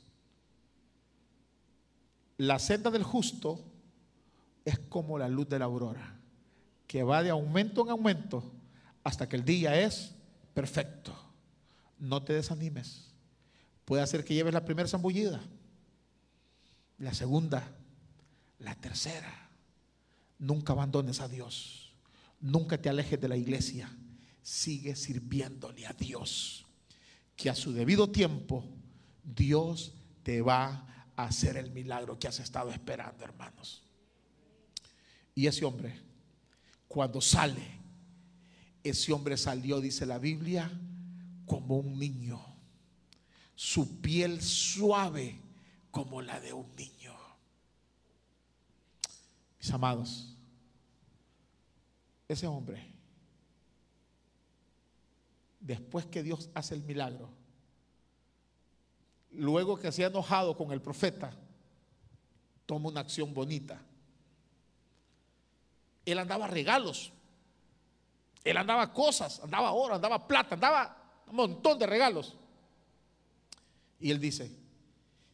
La 2.38 2.58
senda 2.58 2.90
del 2.90 3.02
justo 3.02 3.62
es 4.64 4.78
como 4.78 5.18
la 5.18 5.28
luz 5.28 5.48
de 5.48 5.58
la 5.58 5.66
aurora, 5.66 6.18
que 6.86 7.02
va 7.02 7.22
de 7.22 7.30
aumento 7.30 7.82
en 7.82 7.90
aumento 7.90 8.52
hasta 9.04 9.28
que 9.28 9.36
el 9.36 9.44
día 9.44 9.78
es 9.80 10.14
perfecto. 10.54 11.14
No 11.98 12.22
te 12.22 12.32
desanimes. 12.32 13.10
Puede 13.84 14.02
hacer 14.02 14.24
que 14.24 14.34
lleves 14.34 14.54
la 14.54 14.64
primera 14.64 14.88
zambullida, 14.88 15.40
la 16.98 17.12
segunda, 17.12 17.66
la 18.58 18.74
tercera. 18.74 19.48
Nunca 20.38 20.72
abandones 20.72 21.20
a 21.20 21.28
Dios. 21.28 21.92
Nunca 22.40 22.80
te 22.80 22.88
alejes 22.88 23.20
de 23.20 23.28
la 23.28 23.36
iglesia. 23.36 23.90
Sigue 24.42 24.96
sirviéndole 24.96 25.86
a 25.86 25.92
Dios. 25.92 26.66
Que 27.36 27.50
a 27.50 27.54
su 27.54 27.72
debido 27.72 28.10
tiempo 28.10 28.64
Dios 29.22 29.94
te 30.22 30.42
va 30.42 30.86
a 31.16 31.24
hacer 31.24 31.56
el 31.56 31.70
milagro 31.70 32.18
que 32.18 32.28
has 32.28 32.40
estado 32.40 32.70
esperando, 32.70 33.24
hermanos. 33.24 33.82
Y 35.34 35.46
ese 35.46 35.64
hombre, 35.64 35.98
cuando 36.88 37.20
sale, 37.20 37.80
ese 38.82 39.12
hombre 39.12 39.36
salió, 39.36 39.80
dice 39.80 40.06
la 40.06 40.18
Biblia, 40.18 40.70
como 41.46 41.78
un 41.78 41.98
niño. 41.98 42.40
Su 43.54 44.00
piel 44.00 44.42
suave 44.42 45.40
como 45.90 46.22
la 46.22 46.40
de 46.40 46.52
un 46.52 46.74
niño. 46.76 47.14
Mis 49.58 49.70
amados, 49.70 50.34
ese 52.28 52.46
hombre, 52.46 52.94
después 55.60 56.06
que 56.06 56.22
Dios 56.22 56.50
hace 56.54 56.74
el 56.74 56.82
milagro, 56.82 57.30
luego 59.30 59.78
que 59.78 59.92
se 59.92 60.04
ha 60.04 60.08
enojado 60.08 60.56
con 60.56 60.72
el 60.72 60.82
profeta, 60.82 61.32
toma 62.66 62.88
una 62.88 63.00
acción 63.00 63.32
bonita. 63.32 63.80
Él 66.04 66.18
andaba 66.18 66.46
regalos 66.46 67.12
él 68.44 68.56
andaba 68.56 68.92
cosas, 68.92 69.40
andaba 69.40 69.72
oro, 69.72 69.94
andaba 69.94 70.26
plata, 70.26 70.54
andaba 70.54 70.96
un 71.26 71.36
montón 71.36 71.78
de 71.78 71.86
regalos. 71.86 72.36
Y 73.98 74.10
él 74.10 74.18
dice, 74.18 74.50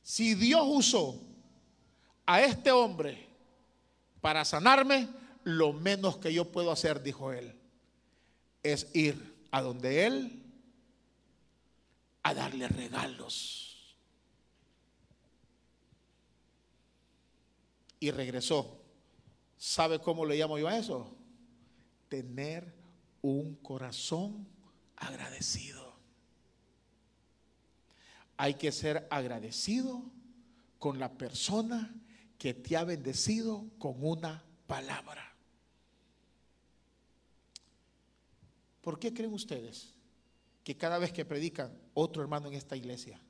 si 0.03 0.35
Dios 0.35 0.65
usó 0.67 1.21
a 2.25 2.43
este 2.43 2.73
hombre 2.73 3.29
para 4.21 4.45
sanarme, 4.45 5.09
lo 5.45 5.73
menos 5.73 6.19
que 6.19 6.35
yo 6.35 6.51
puedo 6.51 6.73
hacer, 6.73 7.03
dijo 7.03 7.33
él, 7.33 7.57
es 8.65 8.89
ir 8.95 9.36
a 9.51 9.63
donde 9.63 10.07
él 10.07 10.43
a 12.23 12.35
darle 12.35 12.67
regalos. 12.67 13.97
Y 18.01 18.11
regresó. 18.11 18.83
¿Sabe 19.57 20.01
cómo 20.01 20.27
le 20.27 20.37
llamo 20.37 20.59
yo 20.59 20.69
a 20.69 20.77
eso? 20.77 21.17
Tener 22.09 22.75
un 23.23 23.55
corazón 23.57 24.47
agradecido. 24.97 25.95
Hay 28.37 28.55
que 28.55 28.73
ser 28.73 29.07
agradecido 29.11 30.03
con 30.79 30.99
la 30.99 31.17
persona 31.17 31.95
que 32.39 32.55
te 32.55 32.77
ha 32.77 32.85
bendecido 32.85 33.67
con 33.79 34.05
una 34.05 34.45
palabra. 34.67 35.36
¿Por 38.87 39.01
qué 39.01 39.13
creen 39.13 39.35
ustedes 39.35 39.93
que 40.63 40.77
cada 40.77 40.99
vez 40.99 41.13
que 41.13 41.25
predican 41.25 41.77
otro 41.93 42.23
hermano 42.23 42.47
en 42.47 42.55
esta 42.55 42.77
iglesia, 42.77 43.21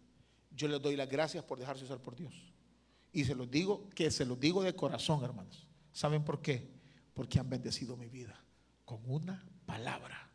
yo 0.51 0.69
les 0.69 0.83
doy 0.83 0.97
las 0.97 1.09
gracias 1.09 1.43
por 1.45 1.59
dejarse 1.59 1.83
usar 1.83 1.99
por 1.99 2.15
Dios? 2.15 2.35
Y 3.11 3.25
se 3.25 3.35
los 3.35 3.51
digo, 3.51 3.89
que 3.95 4.11
se 4.11 4.27
los 4.27 4.39
digo 4.39 4.63
de 4.63 4.77
corazón, 4.77 5.25
hermanos. 5.25 5.67
¿Saben 5.95 6.23
por 6.27 6.43
qué? 6.43 6.69
Porque 7.15 7.39
han 7.39 7.49
bendecido 7.49 7.97
mi 7.97 8.11
vida 8.11 8.39
con 8.85 9.01
una 9.11 9.43
palabra. 9.65 10.29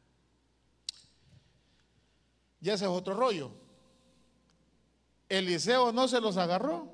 Ya 2.60 2.74
ese 2.74 2.86
es 2.86 2.90
otro 2.90 3.14
rollo. 3.14 3.52
Eliseo 5.30 5.92
no 5.92 6.08
se 6.08 6.20
los 6.20 6.36
agarró. 6.38 6.92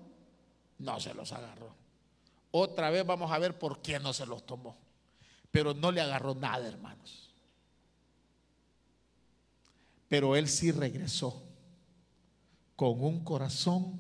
No 0.80 1.00
se 1.00 1.14
los 1.14 1.32
agarró. 1.32 1.74
Otra 2.52 2.90
vez 2.90 3.06
vamos 3.06 3.32
a 3.32 3.40
ver 3.40 3.58
por 3.58 3.82
qué 3.82 4.02
no 4.02 4.12
se 4.12 4.26
los 4.26 4.46
tomó. 4.46 4.76
Pero 5.50 5.74
no 5.74 5.94
le 5.94 6.02
agarró 6.02 6.36
nada, 6.36 6.68
hermanos. 6.68 7.27
Pero 10.08 10.36
él 10.36 10.48
sí 10.48 10.72
regresó 10.72 11.44
con 12.76 13.02
un 13.04 13.24
corazón 13.24 14.00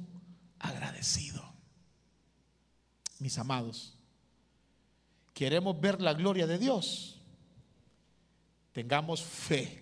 agradecido. 0.59 1.43
Mis 3.19 3.37
amados, 3.37 3.97
queremos 5.33 5.79
ver 5.79 6.01
la 6.01 6.13
gloria 6.13 6.47
de 6.47 6.57
Dios 6.57 7.17
tengamos 8.77 9.23
fe, 9.23 9.81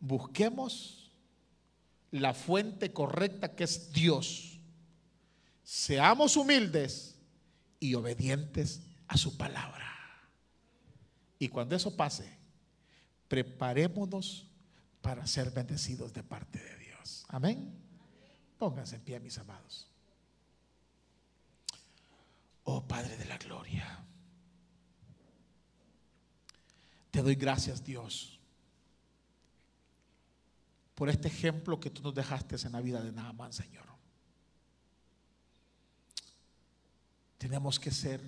busquemos 0.00 1.12
la 2.10 2.34
fuente 2.34 2.92
correcta 2.92 3.54
que 3.54 3.62
es 3.62 3.92
Dios, 3.92 4.58
seamos 5.62 6.36
humildes 6.36 7.14
y 7.78 7.94
obedientes 7.94 8.82
a 9.06 9.16
su 9.16 9.36
palabra. 9.36 9.86
Y 11.38 11.46
cuando 11.46 11.76
eso 11.76 11.96
pase, 11.96 12.36
preparémonos 13.28 14.45
para 15.06 15.24
ser 15.24 15.52
bendecidos 15.52 16.12
de 16.12 16.24
parte 16.24 16.58
de 16.58 16.78
Dios. 16.78 17.24
Amén. 17.28 17.72
Pónganse 18.58 18.96
en 18.96 19.02
pie, 19.02 19.20
mis 19.20 19.38
amados. 19.38 19.86
Oh 22.64 22.84
Padre 22.88 23.16
de 23.16 23.24
la 23.26 23.38
Gloria. 23.38 24.04
Te 27.12 27.22
doy 27.22 27.36
gracias, 27.36 27.84
Dios, 27.84 28.40
por 30.96 31.08
este 31.08 31.28
ejemplo 31.28 31.78
que 31.78 31.90
tú 31.90 32.02
nos 32.02 32.12
dejaste 32.12 32.56
en 32.66 32.72
la 32.72 32.80
vida 32.80 33.00
de 33.00 33.12
Naaman, 33.12 33.52
Señor. 33.52 33.86
Tenemos 37.38 37.78
que 37.78 37.92
ser, 37.92 38.20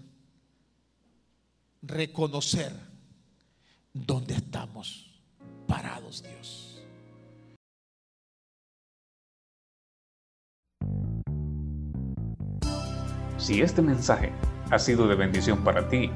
reconocer 1.83 2.72
dónde 3.93 4.35
estamos 4.35 5.07
Dios. 6.22 6.82
Si 13.36 13.60
este 13.62 13.82
mensaje 13.82 14.32
ha 14.70 14.78
sido 14.78 15.06
de 15.06 15.14
bendición 15.14 15.62
para 15.64 15.88
ti, 15.88 16.10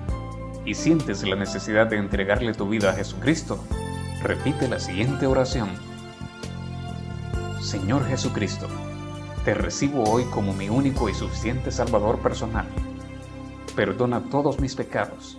y 0.64 0.74
sientes 0.74 1.26
la 1.26 1.36
necesidad 1.36 1.88
de 1.88 1.96
entregarle 1.96 2.54
tu 2.54 2.68
vida 2.68 2.90
a 2.90 2.94
Jesucristo, 2.94 3.58
repite 4.22 4.68
la 4.68 4.78
siguiente 4.78 5.26
oración. 5.26 5.70
Señor 7.60 8.06
Jesucristo, 8.06 8.68
te 9.44 9.54
recibo 9.54 10.04
hoy 10.04 10.24
como 10.24 10.52
mi 10.52 10.68
único 10.68 11.08
y 11.08 11.14
suficiente 11.14 11.72
Salvador 11.72 12.20
personal. 12.20 12.66
Perdona 13.74 14.22
todos 14.30 14.60
mis 14.60 14.76
pecados 14.76 15.38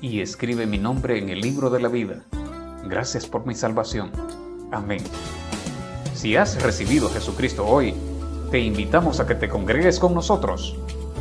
y 0.00 0.20
escribe 0.20 0.66
mi 0.66 0.78
nombre 0.78 1.18
en 1.18 1.28
el 1.28 1.40
libro 1.40 1.70
de 1.70 1.80
la 1.80 1.88
vida. 1.88 2.24
Gracias 2.88 3.26
por 3.26 3.46
mi 3.46 3.54
salvación. 3.54 4.10
Amén. 4.72 5.02
Si 6.14 6.36
has 6.36 6.62
recibido 6.62 7.08
a 7.08 7.10
Jesucristo 7.10 7.66
hoy, 7.66 7.94
te 8.50 8.60
invitamos 8.60 9.20
a 9.20 9.26
que 9.26 9.34
te 9.34 9.48
congregues 9.48 9.98
con 9.98 10.14
nosotros 10.14 10.76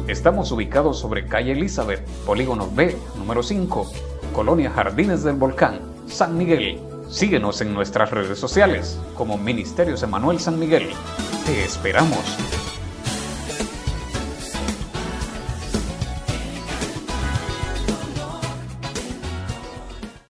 Estamos 0.07 0.51
ubicados 0.51 0.99
sobre 0.99 1.25
calle 1.27 1.53
Elizabeth, 1.53 2.05
Polígono 2.25 2.69
B, 2.69 2.97
número 3.17 3.41
5, 3.41 3.89
Colonia 4.33 4.69
Jardines 4.69 5.23
del 5.23 5.37
Volcán, 5.37 5.79
San 6.07 6.37
Miguel. 6.37 6.81
Síguenos 7.09 7.61
en 7.61 7.73
nuestras 7.73 8.11
redes 8.11 8.37
sociales 8.37 8.99
como 9.15 9.37
Ministerios 9.37 10.03
Emanuel 10.03 10.39
San 10.41 10.59
Miguel. 10.59 10.89
Te 11.45 11.63
esperamos. 11.63 12.72